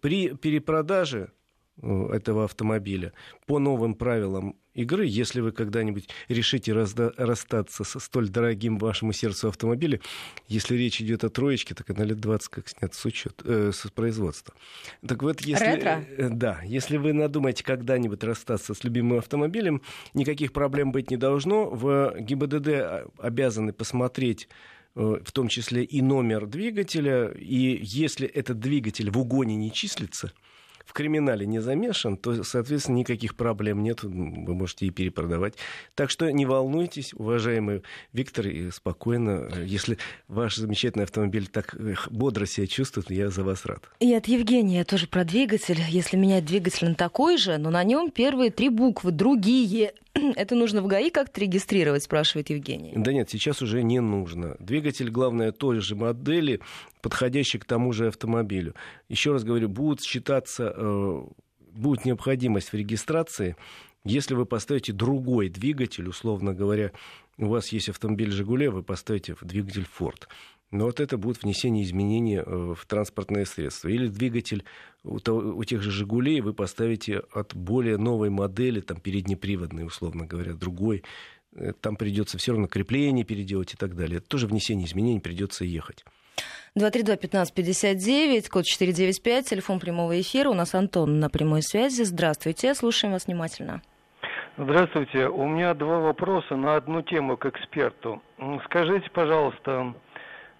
[0.00, 1.41] При перепродаже Э,
[1.80, 3.12] этого автомобиля
[3.46, 9.48] по новым правилам игры, если вы когда-нибудь решите разда- расстаться со столь дорогим вашему сердцу
[9.48, 10.00] автомобилем,
[10.48, 13.90] если речь идет о троечке, так она лет 20 как снят с, учет, э, с
[13.90, 14.54] производства.
[15.06, 16.04] Так вот, если, Ретро?
[16.16, 19.82] Э, да, если вы надумаете когда-нибудь расстаться с любимым автомобилем,
[20.14, 21.68] никаких проблем быть не должно.
[21.68, 24.48] В ГИБДД обязаны посмотреть
[24.94, 30.32] э, в том числе и номер двигателя, и если этот двигатель в угоне не числится,
[30.84, 35.54] в криминале не замешан, то, соответственно, никаких проблем нет, вы можете и перепродавать.
[35.94, 41.76] Так что не волнуйтесь, уважаемый Виктор, и спокойно, если ваш замечательный автомобиль так
[42.10, 43.82] бодро себя чувствует, я за вас рад.
[44.00, 45.80] И от Евгения тоже про двигатель.
[45.88, 49.94] Если менять двигатель на такой же, но на нем первые три буквы другие,
[50.36, 52.92] это нужно в ГАИ как-то регистрировать, спрашивает Евгений.
[52.96, 54.56] Да нет, сейчас уже не нужно.
[54.58, 56.60] Двигатель, главное, той же модели,
[57.00, 58.74] подходящий к тому же автомобилю.
[59.08, 61.22] Еще раз говорю, будут считаться, э,
[61.72, 63.56] будет необходимость в регистрации,
[64.04, 66.90] если вы поставите другой двигатель, условно говоря,
[67.38, 70.28] у вас есть автомобиль «Жигули», вы поставите двигатель «Форд».
[70.72, 73.88] Но вот это будет внесение изменений э, в транспортное средство.
[73.88, 74.64] Или двигатель
[75.04, 80.26] у, того, у тех же «Жигулей» вы поставите от более новой модели, там переднеприводной, условно
[80.26, 81.04] говоря, другой.
[81.54, 84.16] Э, там придется все равно крепление переделать и так далее.
[84.16, 86.04] Это тоже внесение изменений, придется ехать.
[86.74, 90.48] 232-1559, код 495, телефон прямого эфира.
[90.48, 92.02] У нас Антон на прямой связи.
[92.02, 93.82] Здравствуйте, слушаем вас внимательно.
[94.56, 95.28] Здравствуйте.
[95.28, 98.22] У меня два вопроса на одну тему к эксперту.
[98.66, 99.94] Скажите, пожалуйста,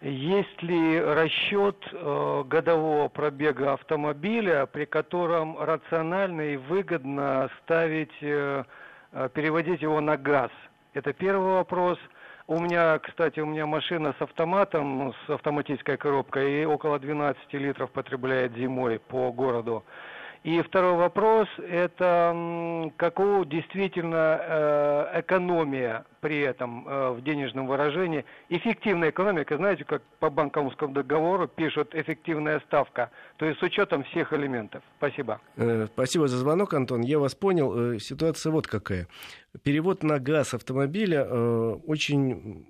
[0.03, 8.65] есть ли расчет э, годового пробега автомобиля, при котором рационально и выгодно ставить, э,
[9.13, 10.51] э, переводить его на газ?
[10.93, 11.99] Это первый вопрос.
[12.49, 17.93] У меня, кстати, у меня машина с автоматом, с автоматической коробкой, и около 12 литров
[17.93, 19.85] потребляет зимой по городу.
[20.45, 28.25] И второй вопрос– это какого действительно э, экономия при этом э, в денежном выражении.
[28.49, 34.33] Эффективная экономика, знаете, как по банковскому договору пишут эффективная ставка, то есть с учетом всех
[34.33, 34.83] элементов.
[34.99, 35.41] Спасибо.
[35.57, 37.03] Э, спасибо за звонок, Антон.
[37.03, 38.01] Я вас понял.
[38.01, 39.07] Ситуация вот какая.
[39.63, 42.67] Перевод на газ автомобиля очень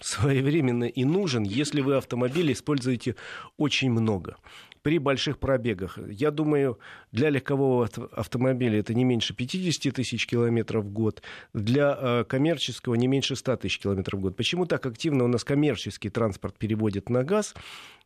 [0.00, 3.16] своевременно и нужен, если вы автомобили используете
[3.56, 4.36] очень много
[4.82, 5.98] при больших пробегах.
[6.08, 6.78] Я думаю,
[7.12, 11.22] для легкового автомобиля это не меньше 50 тысяч километров в год,
[11.54, 14.36] для э, коммерческого не меньше 100 тысяч километров в год.
[14.36, 17.54] Почему так активно у нас коммерческий транспорт переводит на газ?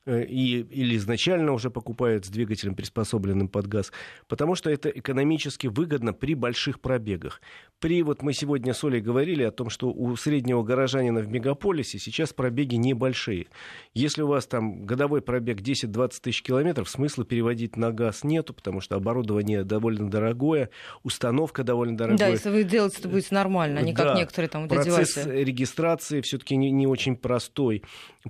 [0.07, 3.91] Э, и, или изначально уже покупают с двигателем, приспособленным под газ,
[4.29, 7.41] потому что это экономически выгодно при больших пробегах.
[7.81, 11.99] При, вот мы сегодня с Олей говорили о том, что у среднего горожанина в мегаполисе
[11.99, 13.49] сейчас пробеги небольшие.
[13.95, 18.81] Если у вас там годовой пробег 10-20 тысяч километров, смысла переводить на газ нету, потому
[18.81, 20.71] что оборудование довольно дорогое,
[21.03, 22.19] установка довольно дорогая.
[22.19, 26.21] Да, если вы делаете это будете нормально, а не как да, некоторые там Процесс регистрации
[26.21, 27.83] все-таки не, не очень простой.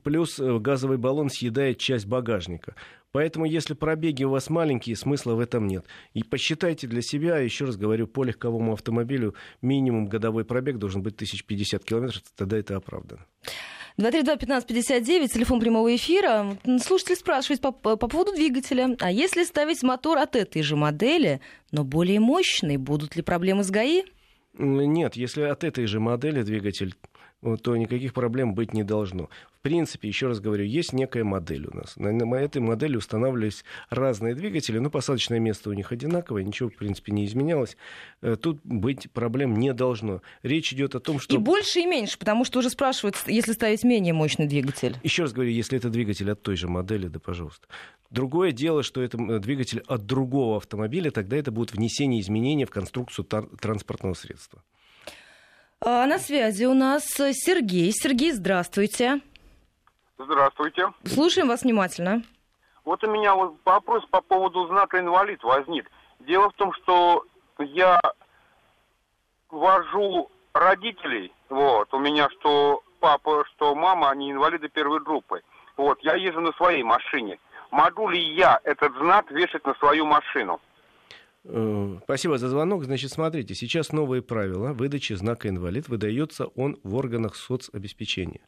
[0.03, 2.75] Плюс э, газовый баллон съедает часть багажника.
[3.13, 5.87] Поэтому, если пробеги у вас маленькие, смысла в этом нет.
[6.13, 11.15] И посчитайте для себя, еще раз говорю, по легковому автомобилю минимум годовой пробег должен быть
[11.15, 13.25] 1050 километров, тогда это оправдано.
[13.99, 16.59] 232-1559, телефон прямого эфира.
[16.83, 18.95] Слушатель спрашивает по, по поводу двигателя.
[19.01, 21.41] А если ставить мотор от этой же модели,
[21.73, 24.03] но более мощный, будут ли проблемы с ГАИ?
[24.59, 26.95] Нет, если от этой же модели двигатель
[27.63, 29.29] то никаких проблем быть не должно.
[29.53, 31.97] В принципе, еще раз говорю, есть некая модель у нас.
[31.97, 36.77] На, на этой модели устанавливались разные двигатели, но посадочное место у них одинаковое, ничего, в
[36.77, 37.77] принципе, не изменялось.
[38.23, 40.23] Э, тут быть проблем не должно.
[40.43, 41.35] Речь идет о том, что...
[41.35, 44.97] И больше, и меньше, потому что уже спрашивают, если ставить менее мощный двигатель.
[45.03, 47.67] Еще раз говорю, если это двигатель от той же модели, да, пожалуйста.
[48.11, 53.25] Другое дело, что это двигатель от другого автомобиля, тогда это будет внесение изменений в конструкцию
[53.25, 54.63] транспортного средства.
[55.89, 57.93] А на связи у нас Сергей.
[57.93, 59.21] Сергей, здравствуйте.
[60.19, 60.89] Здравствуйте.
[61.05, 62.25] Слушаем вас внимательно.
[62.85, 65.89] Вот у меня вот вопрос по поводу знака инвалид возник.
[66.19, 67.25] Дело в том, что
[67.61, 68.01] я
[69.49, 75.43] вожу родителей, вот, у меня что папа, что мама, они инвалиды первой группы.
[75.77, 77.39] Вот, я езжу на своей машине.
[77.71, 80.61] Могу ли я этот знак вешать на свою машину?
[81.49, 82.85] Э, спасибо за звонок.
[82.85, 85.89] Значит, смотрите, сейчас новые правила выдачи знака инвалид.
[85.89, 88.41] Выдается он в органах соцобеспечения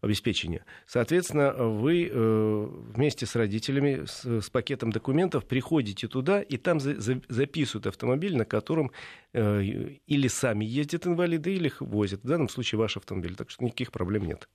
[0.00, 0.64] обеспечения.
[0.84, 7.00] Соответственно, вы э, вместе с родителями с, с пакетом документов приходите туда, и там за,
[7.00, 8.90] за, записывают автомобиль, на котором
[9.32, 12.24] э, или сами ездят инвалиды, или их возят.
[12.24, 14.48] В данном случае ваш автомобиль, так что никаких проблем нет.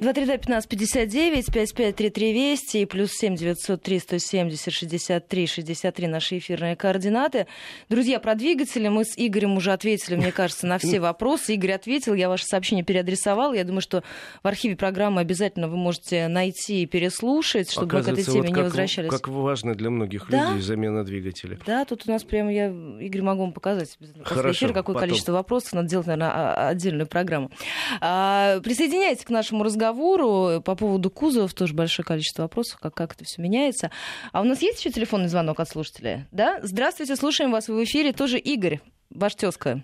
[0.00, 7.46] 232-1559, 553320 и плюс 7 903 170 63 63 наши эфирные координаты.
[7.88, 11.54] Друзья, про двигатели мы с Игорем уже ответили, мне кажется, на все вопросы.
[11.54, 13.52] Игорь ответил, я ваше сообщение переадресовал.
[13.52, 14.02] Я думаю, что
[14.42, 18.48] в архиве программы обязательно вы можете найти и переслушать, чтобы мы к этой теме вот
[18.48, 19.10] не как, возвращались.
[19.10, 20.50] Как важно для многих да?
[20.50, 21.60] людей замена двигателя.
[21.66, 22.66] Да, тут у нас прямо я,
[23.00, 25.08] Игорь, могу вам показать после Хорошо, эфира, какое потом.
[25.08, 25.74] количество вопросов.
[25.74, 27.52] Надо делать, наверное, отдельную программу.
[28.00, 30.60] А, присоединяйтесь к нашему разговору разговору.
[30.62, 33.90] По поводу кузовов тоже большое количество вопросов, как, как это все меняется.
[34.32, 36.26] А у нас есть еще телефонный звонок от слушателя?
[36.32, 36.58] Да?
[36.62, 38.12] Здравствуйте, слушаем вас в эфире.
[38.12, 39.82] Тоже Игорь, ваш тезка.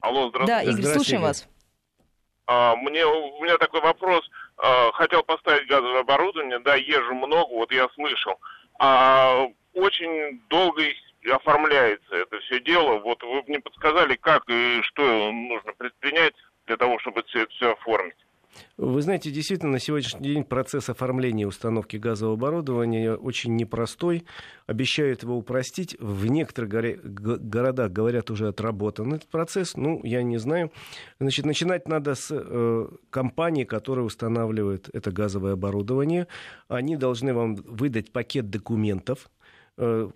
[0.00, 0.64] Алло, здравствуйте.
[0.64, 1.28] Да, Игорь, слушаем Игорь.
[1.28, 1.48] вас.
[2.46, 4.28] А, мне, у меня такой вопрос.
[4.56, 8.34] А, хотел поставить газовое оборудование, да, езжу много, вот я слышал.
[8.78, 10.82] А очень долго
[11.30, 12.98] оформляется это все дело.
[12.98, 16.34] Вот вы мне подсказали, как и что нужно предпринять
[16.66, 18.16] для того, чтобы все это все оформить.
[18.76, 24.24] Вы знаете, действительно, на сегодняшний день процесс оформления установки газового оборудования очень непростой.
[24.66, 25.96] Обещают его упростить.
[26.00, 29.76] В некоторых горе- городах, говорят, уже отработан этот процесс.
[29.76, 30.72] Ну, я не знаю.
[31.20, 36.26] Значит, начинать надо с э, компании, которая устанавливает это газовое оборудование.
[36.68, 39.30] Они должны вам выдать пакет документов,
[39.76, 40.10] э,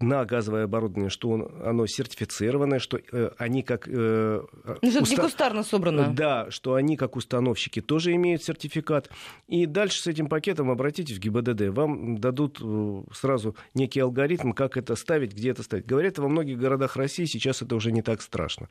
[0.00, 3.88] на газовое оборудование, что он, оно сертифицированное, что э, они как...
[3.88, 4.42] Э,
[4.82, 5.22] ну, что уста...
[5.22, 6.12] кустарно собрано.
[6.14, 9.10] Да, что они как установщики тоже имеют сертификат.
[9.46, 11.68] И дальше с этим пакетом обратитесь в ГИБДД.
[11.68, 15.86] Вам дадут э, сразу некий алгоритм, как это ставить, где это ставить.
[15.86, 18.68] Говорят, во многих городах России сейчас это уже не так страшно.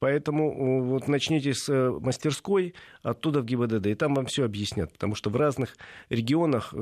[0.00, 4.92] Поэтому э, вот начните с э, мастерской, оттуда в ГИБДД, и там вам все объяснят,
[4.92, 5.76] потому что в разных
[6.08, 6.74] регионах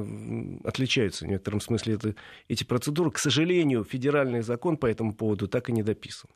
[0.65, 2.15] отличаются в некотором смысле это,
[2.49, 3.11] эти процедуры.
[3.11, 6.31] К сожалению, федеральный закон по этому поводу так и не дописан.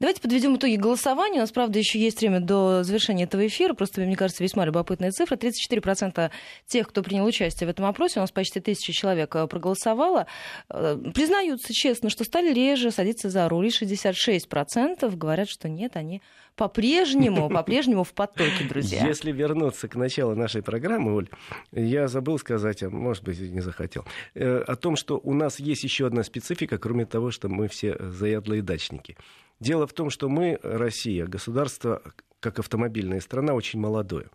[0.00, 1.38] Давайте подведем итоги голосования.
[1.38, 3.74] У нас, правда, еще есть время до завершения этого эфира.
[3.74, 5.36] Просто, мне кажется, весьма любопытная цифра.
[5.36, 6.30] 34%
[6.66, 10.26] тех, кто принял участие в этом опросе, у нас почти тысяча человек э, проголосовало,
[10.68, 13.66] признаются честно, что стали реже садиться за руль.
[13.66, 16.22] И 66% говорят, что нет, они
[16.58, 19.06] по-прежнему, по-прежнему в потоке, друзья.
[19.06, 21.28] Если вернуться к началу нашей программы, Оль,
[21.72, 25.84] я забыл сказать, а может быть, не захотел, э, о том, что у нас есть
[25.84, 29.16] еще одна специфика, кроме того, что мы все заядлые дачники.
[29.60, 32.02] Дело в том, что мы, Россия, государство,
[32.40, 34.26] как автомобильная страна, очень молодое.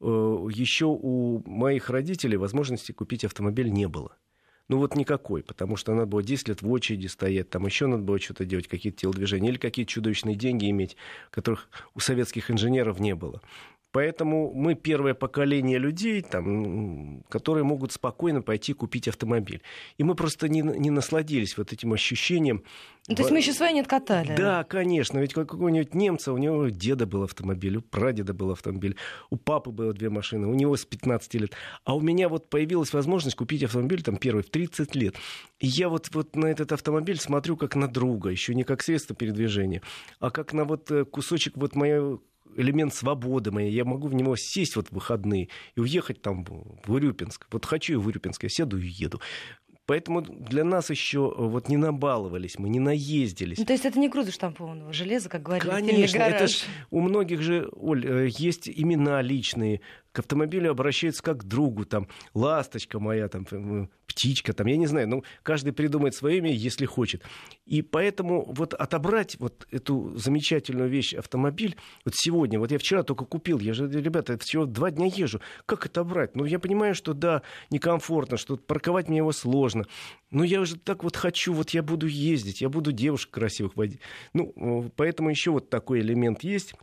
[0.00, 0.04] Э,
[0.50, 4.14] еще у моих родителей возможности купить автомобиль не было.
[4.72, 8.04] Ну вот никакой, потому что надо было 10 лет в очереди стоять, там еще надо
[8.04, 10.96] было что-то делать, какие-то телодвижения, или какие-то чудовищные деньги иметь,
[11.30, 13.42] которых у советских инженеров не было.
[13.92, 19.62] Поэтому мы первое поколение людей, там, которые могут спокойно пойти купить автомобиль.
[19.98, 22.64] И мы просто не, не насладились вот этим ощущением.
[23.08, 24.34] Ну, то есть мы еще свои не откатали?
[24.34, 25.18] Да, конечно.
[25.18, 28.96] Ведь какого-нибудь немца, у него деда был автомобиль, у прадеда был автомобиль,
[29.28, 31.52] у папы было две машины, у него с 15 лет.
[31.84, 35.16] А у меня вот появилась возможность купить автомобиль там первый в 30 лет.
[35.58, 39.14] И я вот, вот на этот автомобиль смотрю как на друга, еще не как средство
[39.14, 39.82] передвижения,
[40.18, 42.18] а как на вот э, кусочек вот моей
[42.56, 43.72] элемент свободы моей.
[43.72, 47.46] Я могу в него сесть вот в выходные и уехать там в Урюпинск.
[47.50, 49.20] Вот хочу я в Урюпинск, я седу и еду.
[49.86, 53.58] Поэтому для нас еще э, вот не набаловались, мы не наездились.
[53.58, 55.68] Ну, то есть это не груза штампованного железа, как говорили.
[55.68, 59.80] Конечно, это ж, у многих же, Оль, э, есть имена личные,
[60.12, 63.46] к автомобилю обращаются как к другу, там, ласточка моя, там,
[64.06, 67.22] птичка, там, я не знаю, ну, каждый придумает свое имя, если хочет.
[67.64, 73.24] И поэтому вот отобрать вот эту замечательную вещь, автомобиль, вот сегодня, вот я вчера только
[73.24, 76.36] купил, я же, ребята, всего два дня езжу, как отобрать?
[76.36, 79.86] Ну, я понимаю, что да, некомфортно, что парковать мне его сложно,
[80.30, 84.00] но я уже так вот хочу, вот я буду ездить, я буду девушек красивых водить.
[84.34, 86.74] Ну, поэтому еще вот такой элемент есть.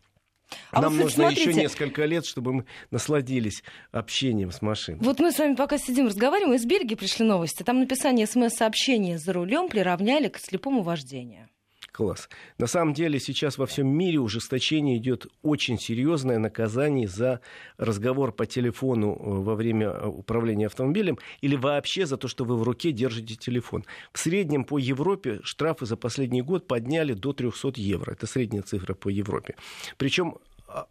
[0.72, 5.00] А Нам вот, нужно смотрите, еще несколько лет, чтобы мы насладились общением с машиной.
[5.02, 7.64] Вот мы с вами пока сидим, разговариваем, из Бельгии пришли новости.
[7.64, 11.50] Там написание смс-сообщения за рулем приравняли к слепому вождению.
[11.92, 12.30] Класс.
[12.58, 17.42] На самом деле сейчас во всем мире ужесточение идет очень серьезное наказание за
[17.78, 22.58] разговор по телефону э, во время э, управления автомобилем или вообще за то, что вы
[22.58, 23.86] в руке держите телефон.
[24.14, 28.12] В среднем по Европе штрафы за последний год подняли до 300 евро.
[28.12, 29.56] Это средняя цифра по Европе.
[29.98, 30.38] Причем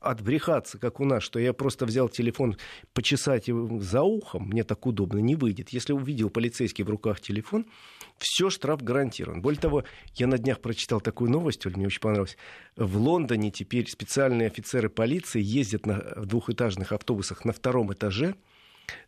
[0.00, 2.56] отбрехаться, как у нас, что я просто взял телефон,
[2.92, 5.70] почесать его за ухом, мне так удобно, не выйдет.
[5.70, 7.66] Если увидел полицейский в руках телефон,
[8.18, 9.40] все, штраф гарантирован.
[9.40, 12.36] Более того, я на днях прочитал такую новость, Оль, мне очень понравилось.
[12.76, 18.34] В Лондоне теперь специальные офицеры полиции ездят на двухэтажных автобусах на втором этаже,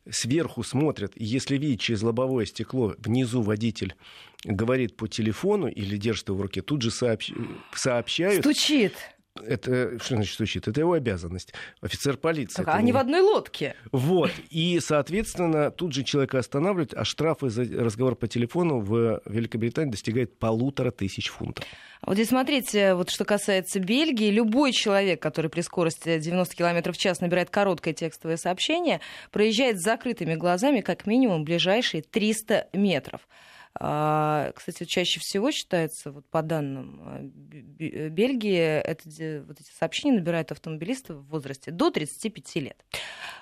[0.08, 3.94] сверху смотрят, и если видит через лобовое стекло, внизу водитель
[4.44, 7.32] говорит по телефону или держит его в руке, тут же сообщ...
[7.74, 8.44] сообщают.
[8.44, 8.94] Стучит
[9.46, 10.68] это что значит стучит?
[10.68, 11.52] Это его обязанность.
[11.80, 12.62] Офицер полиции.
[12.62, 12.92] Так, они не...
[12.92, 13.74] в одной лодке.
[13.92, 14.30] Вот.
[14.50, 20.38] И, соответственно, тут же человека останавливают, а штрафы за разговор по телефону в Великобритании достигают
[20.38, 21.64] полутора тысяч фунтов.
[22.02, 26.96] Вот здесь смотрите, вот что касается Бельгии, любой человек, который при скорости 90 км в
[26.96, 33.20] час набирает короткое текстовое сообщение, проезжает с закрытыми глазами как минимум ближайшие 300 метров.
[33.78, 40.50] А, кстати, чаще всего считается, вот по данным а, Бельгии, это, вот эти сообщения набирают
[40.50, 42.84] автомобилисты в возрасте до 35 лет.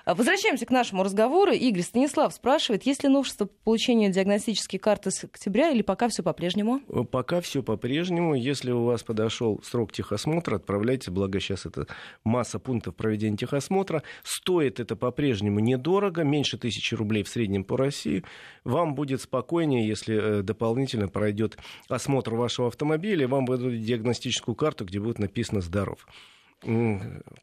[0.05, 1.51] А, возвращаемся к нашему разговору.
[1.51, 6.21] Игорь Станислав спрашивает, есть ли новшество по получению диагностической карты с октября или пока все
[6.21, 6.81] по-прежнему?
[6.89, 8.35] Э, пока все по-прежнему.
[8.35, 11.87] Если у вас подошел срок техосмотра, отправляйте, благо сейчас это
[12.23, 14.03] масса пунктов проведения техосмотра.
[14.23, 18.23] Стоит это по-прежнему недорого, меньше тысячи рублей в среднем по России.
[18.63, 21.57] Вам будет спокойнее, если Э, дополнительно пройдет
[21.89, 26.05] осмотр вашего автомобиля, и вам выдадут диагностическую карту, где будет написано «здоров».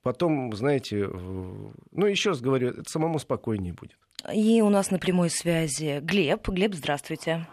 [0.02, 3.96] Потом, знаете, ну, еще раз говорю, это самому спокойнее будет.
[4.30, 6.46] И у нас на прямой связи Глеб.
[6.48, 7.46] Глеб, здравствуйте.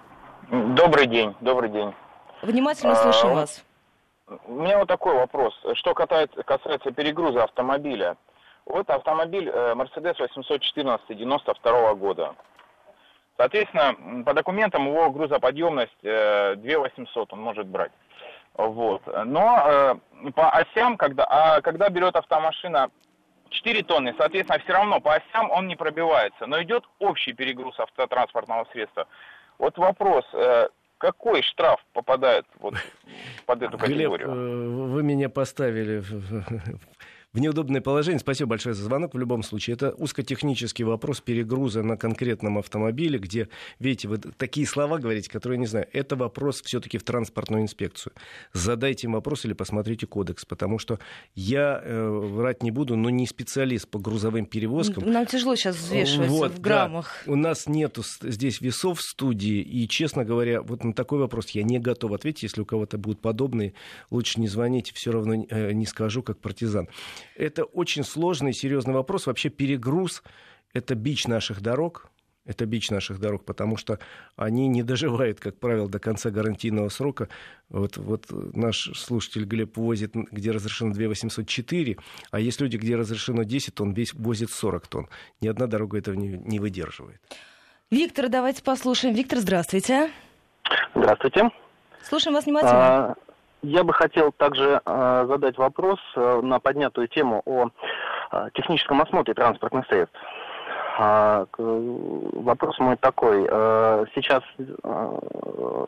[0.51, 1.93] Добрый день, добрый день.
[2.41, 3.63] Внимательно слушаю а, вас.
[4.47, 5.53] У меня вот такой вопрос.
[5.76, 8.17] Что касается, касается перегруза автомобиля.
[8.65, 12.36] Вот автомобиль э, Mercedes 814 92 года.
[13.38, 17.91] Соответственно, по документам его грузоподъемность 2800 э, он может брать.
[18.55, 19.01] Вот.
[19.25, 22.91] Но э, по осям, когда, а когда берет автомашина
[23.49, 26.45] 4 тонны, соответственно, все равно по осям он не пробивается.
[26.45, 29.07] Но идет общий перегруз автотранспортного средства.
[29.57, 30.67] Вот вопрос, э,
[30.99, 32.75] какой штраф попадает вот
[33.45, 34.27] под эту категорию?
[34.27, 36.03] Глеб, вы меня поставили
[37.34, 38.19] в неудобное положение.
[38.19, 39.15] Спасибо большое за звонок.
[39.15, 44.99] В любом случае, это узкотехнический вопрос перегруза на конкретном автомобиле, где, видите, вы такие слова
[44.99, 48.13] говорите, которые, не знаю, это вопрос все-таки в транспортную инспекцию.
[48.53, 50.99] Задайте им вопрос или посмотрите кодекс, потому что
[51.34, 55.11] я э, врать не буду, но не специалист по грузовым перевозкам.
[55.11, 57.23] Нам тяжело сейчас взвешивать вот, в граммах.
[57.25, 57.31] Да.
[57.31, 61.63] У нас нету здесь весов в студии, и, честно говоря, вот на такой вопрос я
[61.63, 62.43] не готов ответить.
[62.43, 63.73] Если у кого-то будут подобные,
[64.11, 66.88] лучше не звоните, все равно э, не скажу, как партизан.
[67.36, 69.28] Это очень сложный и серьезный вопрос.
[69.28, 70.24] Вообще перегруз—
[70.74, 72.11] это бич наших дорог,
[72.45, 73.99] это бич наших дорог, потому что
[74.36, 77.30] они не доживают, как правило, до конца гарантийного срока.
[77.69, 81.97] Вот, вот наш слушатель Глеб возит, где разрешено 2804,
[82.32, 85.09] а есть люди, где разрешено 10 тонн, весь возит 40 тонн.
[85.41, 87.21] Ни одна дорога этого не, не выдерживает.
[87.89, 89.15] Виктор, давайте послушаем.
[89.15, 90.11] Виктор, здравствуйте.
[90.95, 91.49] Здравствуйте.
[92.01, 92.74] Слушаем вас внимательно.
[92.74, 93.15] А,
[93.64, 97.70] я бы хотел также э, задать вопрос э, на поднятую тему о
[98.32, 100.18] э, техническом осмотре транспортных средств.
[100.97, 103.47] А, вопрос мой такой.
[103.49, 104.43] А, сейчас
[104.83, 105.17] а,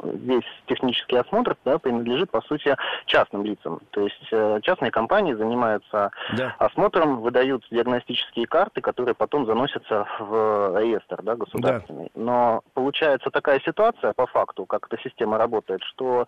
[0.03, 2.75] весь технический осмотр да, принадлежит, по сути,
[3.05, 3.79] частным лицам.
[3.91, 6.55] То есть э, частные компании занимаются да.
[6.57, 12.11] осмотром, выдают диагностические карты, которые потом заносятся в реестр да, государственный.
[12.15, 12.21] Да.
[12.21, 16.25] Но получается такая ситуация, по факту, как эта система работает, что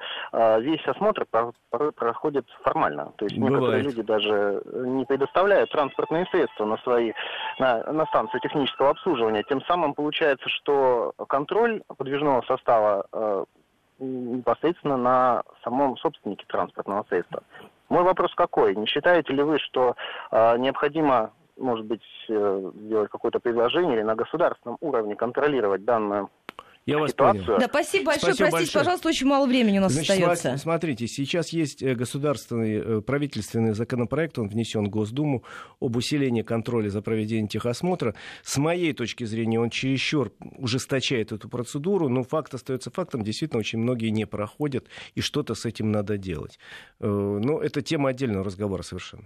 [0.60, 1.26] весь осмотр
[1.70, 3.12] порой проходит формально.
[3.18, 3.56] То есть Бывает.
[3.56, 7.14] некоторые люди даже не предоставляют транспортные средства на свои
[7.60, 9.44] на, на станции технического технического обслуживания.
[9.44, 13.46] Тем самым получается, что контроль подвижного состава э,
[14.00, 17.44] непосредственно на самом собственнике транспортного средства.
[17.90, 18.76] Мой вопрос какой?
[18.76, 19.96] Не считаете ли вы, что
[20.32, 26.30] э, необходимо, может быть, э, сделать какое-то предложение или на государственном уровне контролировать данную
[26.88, 27.46] Я вас ситуацию.
[27.46, 27.60] понял.
[27.60, 28.34] Да, спасибо большое.
[28.34, 28.84] Спасибо Простите, большое.
[28.84, 30.58] пожалуйста, очень мало времени у нас Значит, остается.
[30.58, 35.44] смотрите, сейчас есть э, государственный э, правительственный законопроект, он внесен в Госдуму
[35.80, 38.16] об усилении контроля за проведением техосмотра.
[38.44, 43.22] С моей точки зрения, он чересчур ужесточает эту процедуру, но факт остается фактом.
[43.24, 46.58] Действительно, очень многие не проходят, и что-то с этим надо делать.
[47.00, 49.24] Э, Но это тема отдельного разговора совершенно.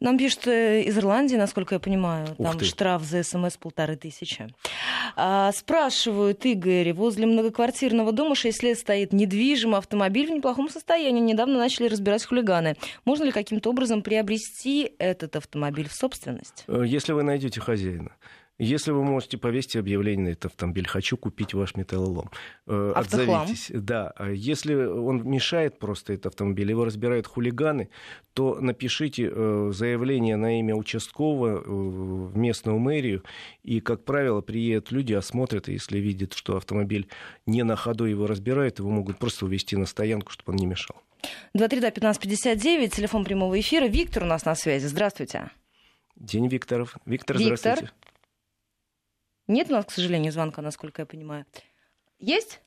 [0.00, 2.64] Нам пишут из Ирландии, насколько я понимаю, Ух там ты.
[2.66, 4.48] штраф за СМС полторы тысячи.
[5.14, 11.20] А, спрашивают, Игорь, возле многоквартирного дома 6 лет стоит недвижимый автомобиль в неплохом состоянии.
[11.20, 12.74] Недавно начали разбирать хулиганы.
[13.04, 16.64] Можно ли каким-то образом приобрести этот автомобиль в собственность?
[16.66, 18.12] Э, Если вы найдете хозяина,
[18.58, 22.30] если вы можете повесить объявление на этот автомобиль «Хочу купить ваш металлолом»,
[22.66, 23.42] э, Автохлам.
[23.42, 23.70] отзовитесь.
[23.74, 27.90] Да, А если он мешает просто этот автомобиль, его разбирают хулиганы,
[28.32, 33.24] то напишите э, заявление на имя участкового э, в местную мэрию,
[33.62, 37.08] и, как правило, приедут люди, осмотрят, и если видят, что автомобиль
[37.44, 40.96] не на ходу его разбирают, его могут просто увезти на стоянку, чтобы он не мешал.
[41.56, 43.86] 232-1559, телефон прямого эфира.
[43.86, 44.86] Виктор у нас на связи.
[44.86, 45.50] Здравствуйте.
[46.16, 46.96] День Викторов.
[47.04, 47.58] Виктор, Виктор.
[47.58, 47.92] здравствуйте.
[49.48, 51.46] Нет у нас, к сожалению, звонка, насколько я понимаю.
[52.18, 52.60] Есть?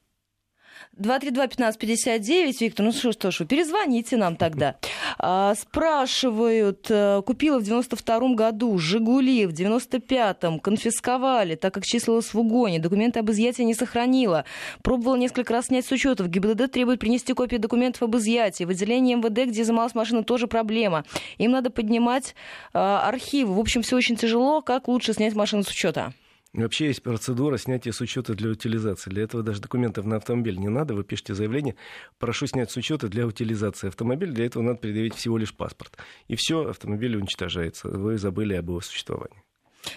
[0.97, 4.75] 232-1559, Виктор, ну что, что ж, вы перезвоните нам тогда.
[5.21, 12.39] А, спрашивают, э, купила в 92-м году «Жигули», в 95-м конфисковали, так как числилась в
[12.39, 14.45] угоне, документы об изъятии не сохранила.
[14.82, 16.23] Пробовала несколько раз снять с учета.
[16.23, 18.63] В ГИБДД требует принести копии документов об изъятии.
[18.63, 21.03] В отделении МВД, где изымалась машина, тоже проблема.
[21.38, 22.34] Им надо поднимать
[22.73, 23.55] э, архивы.
[23.55, 24.61] В общем, все очень тяжело.
[24.61, 26.13] Как лучше снять машину с учета?
[26.54, 29.12] Вообще есть процедура снятия с учета для утилизации.
[29.12, 30.95] Для этого даже документов на автомобиль не надо.
[30.95, 31.76] Вы пишете заявление,
[32.18, 34.32] прошу снять с учета для утилизации автомобиля.
[34.32, 35.97] Для этого надо предъявить всего лишь паспорт.
[36.28, 37.88] И все, автомобиль уничтожается.
[37.89, 39.43] Вы забыли об его существовании.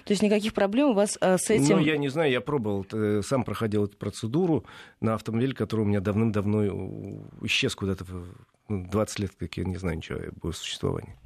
[0.04, 1.76] То есть никаких проблем у вас э, с этим?
[1.78, 4.64] Ну, я не знаю, я пробовал, э, сам проходил эту процедуру
[5.00, 8.32] на автомобиль, который у меня давным-давно э, исчез куда-то, в-
[8.68, 11.16] ну, 20 лет, как я не знаю ничего об его существовании.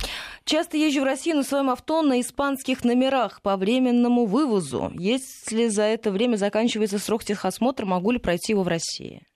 [0.47, 4.93] Часто езжу в Россию на своем авто на испанских номерах по временному вывозу.
[4.95, 9.27] Если за это время заканчивается срок техосмотра, могу ли пройти его в России?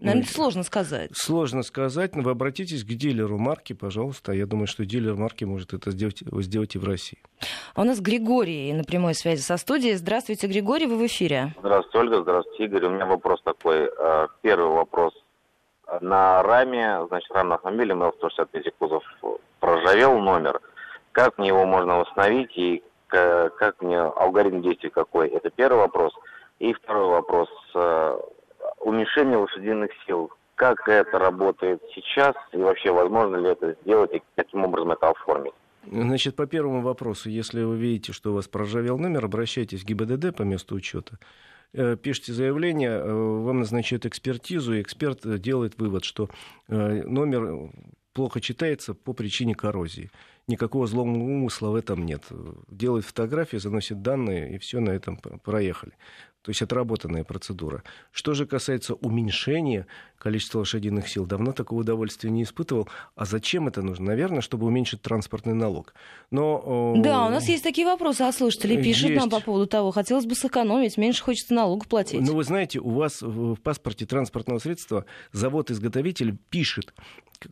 [0.00, 1.10] Наверное, Ну, это сложно сказать.
[1.14, 4.32] Сложно сказать, но вы обратитесь к дилеру марки, пожалуйста.
[4.32, 7.18] Я думаю, что дилер марки может это сделать, сделать и в России.
[7.74, 9.94] А у нас Григорий на прямой связи со студией.
[9.96, 11.54] Здравствуйте, Григорий, вы в эфире.
[11.58, 12.22] Здравствуйте, Ольга.
[12.22, 12.86] Здравствуйте, Игорь.
[12.86, 13.90] У меня вопрос такой.
[13.98, 15.12] Э, Первый вопрос.
[16.00, 19.04] На раме, значит, рама автомобиля МЛ-165 кузов
[19.60, 20.60] проржавел номер.
[21.12, 25.28] Как мне его можно восстановить и как мне алгоритм действий какой?
[25.28, 26.12] Это первый вопрос.
[26.58, 27.48] И второй вопрос.
[27.74, 28.18] Э,
[28.80, 30.30] Уменьшение лошадиных сил.
[30.54, 35.52] Как это работает сейчас и вообще возможно ли это сделать и каким образом это оформить?
[35.90, 40.36] Значит, по первому вопросу, если вы видите, что у вас проржавел номер, обращайтесь в ГИБДД
[40.36, 41.18] по месту учета,
[41.72, 46.30] э, пишите заявление, э, вам назначают экспертизу, и эксперт э, делает вывод, что
[46.68, 47.70] номер
[48.12, 50.10] плохо читается по причине коррозии.
[50.48, 52.24] Никакого злого умысла в этом нет.
[52.68, 55.92] Делает фотографии, заносит данные, и все на этом проехали.
[56.46, 57.82] То есть отработанная процедура.
[58.12, 62.88] Что же касается уменьшения количества лошадиных сил, давно такого удовольствия не испытывал.
[63.16, 64.04] А зачем это нужно?
[64.04, 65.92] Наверное, чтобы уменьшить транспортный налог.
[66.30, 68.80] Но, э, Да, у нас есть такие вопросы от слушателей.
[68.80, 69.30] Пишут нам Есть.
[69.30, 72.20] по поводу того, хотелось бы сэкономить, меньше хочется налог платить.
[72.20, 76.94] Ну, вы знаете, у вас в паспорте транспортного средства завод-изготовитель пишет,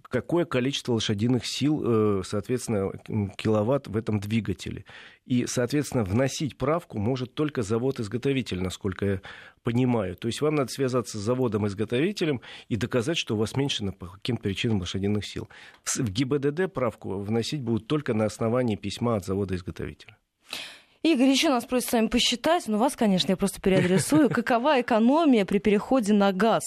[0.09, 2.93] какое количество лошадиных сил, э, соответственно,
[3.37, 4.85] киловатт в этом двигателе.
[5.27, 9.21] И, соответственно, вносить правку может только завод-изготовитель, насколько я
[9.63, 10.15] понимаю.
[10.17, 14.43] То есть вам надо связаться с заводом-изготовителем и доказать, что у вас меньше по каким-то
[14.43, 15.49] причинам лошадиных сил.
[15.85, 20.17] В ГИБДД правку вносить будут только на основании письма от завода-изготовителя.
[21.03, 24.31] Игорь, еще нас просят с вами посчитать, но вас, конечно, я просто переадресую.
[24.35, 26.63] Какова экономия при переходе на газ?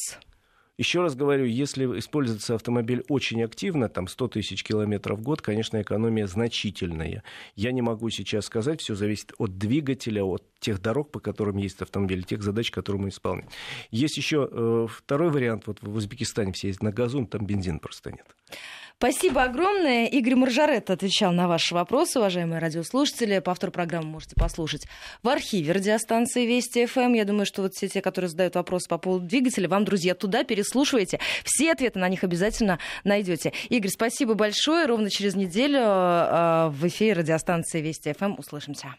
[0.78, 5.82] Еще раз говорю, если используется автомобиль очень активно, там 100 тысяч километров в год, конечно,
[5.82, 7.24] экономия значительная.
[7.56, 11.82] Я не могу сейчас сказать, все зависит от двигателя, от тех дорог, по которым есть
[11.82, 13.50] автомобиль, тех задач, которые мы исполняем.
[13.90, 17.80] Есть еще э, второй вариант, вот в Узбекистане все ездят на газу, но там бензин
[17.80, 18.26] просто нет.
[19.00, 20.08] Спасибо огромное.
[20.08, 23.38] Игорь Маржарет отвечал на ваши вопросы, уважаемые радиослушатели.
[23.38, 24.88] Повтор программы можете послушать
[25.22, 27.14] в архиве радиостанции Вести ФМ.
[27.14, 30.44] Я думаю, что вот все те, которые задают вопросы по поводу двигателя, вам, друзья, туда
[30.44, 31.20] переслушивайте.
[31.44, 33.54] Все ответы на них обязательно найдете.
[33.70, 34.88] Игорь, спасибо большое.
[34.88, 38.96] Ровно через неделю э, в эфире радиостанции Вести ФМ услышимся.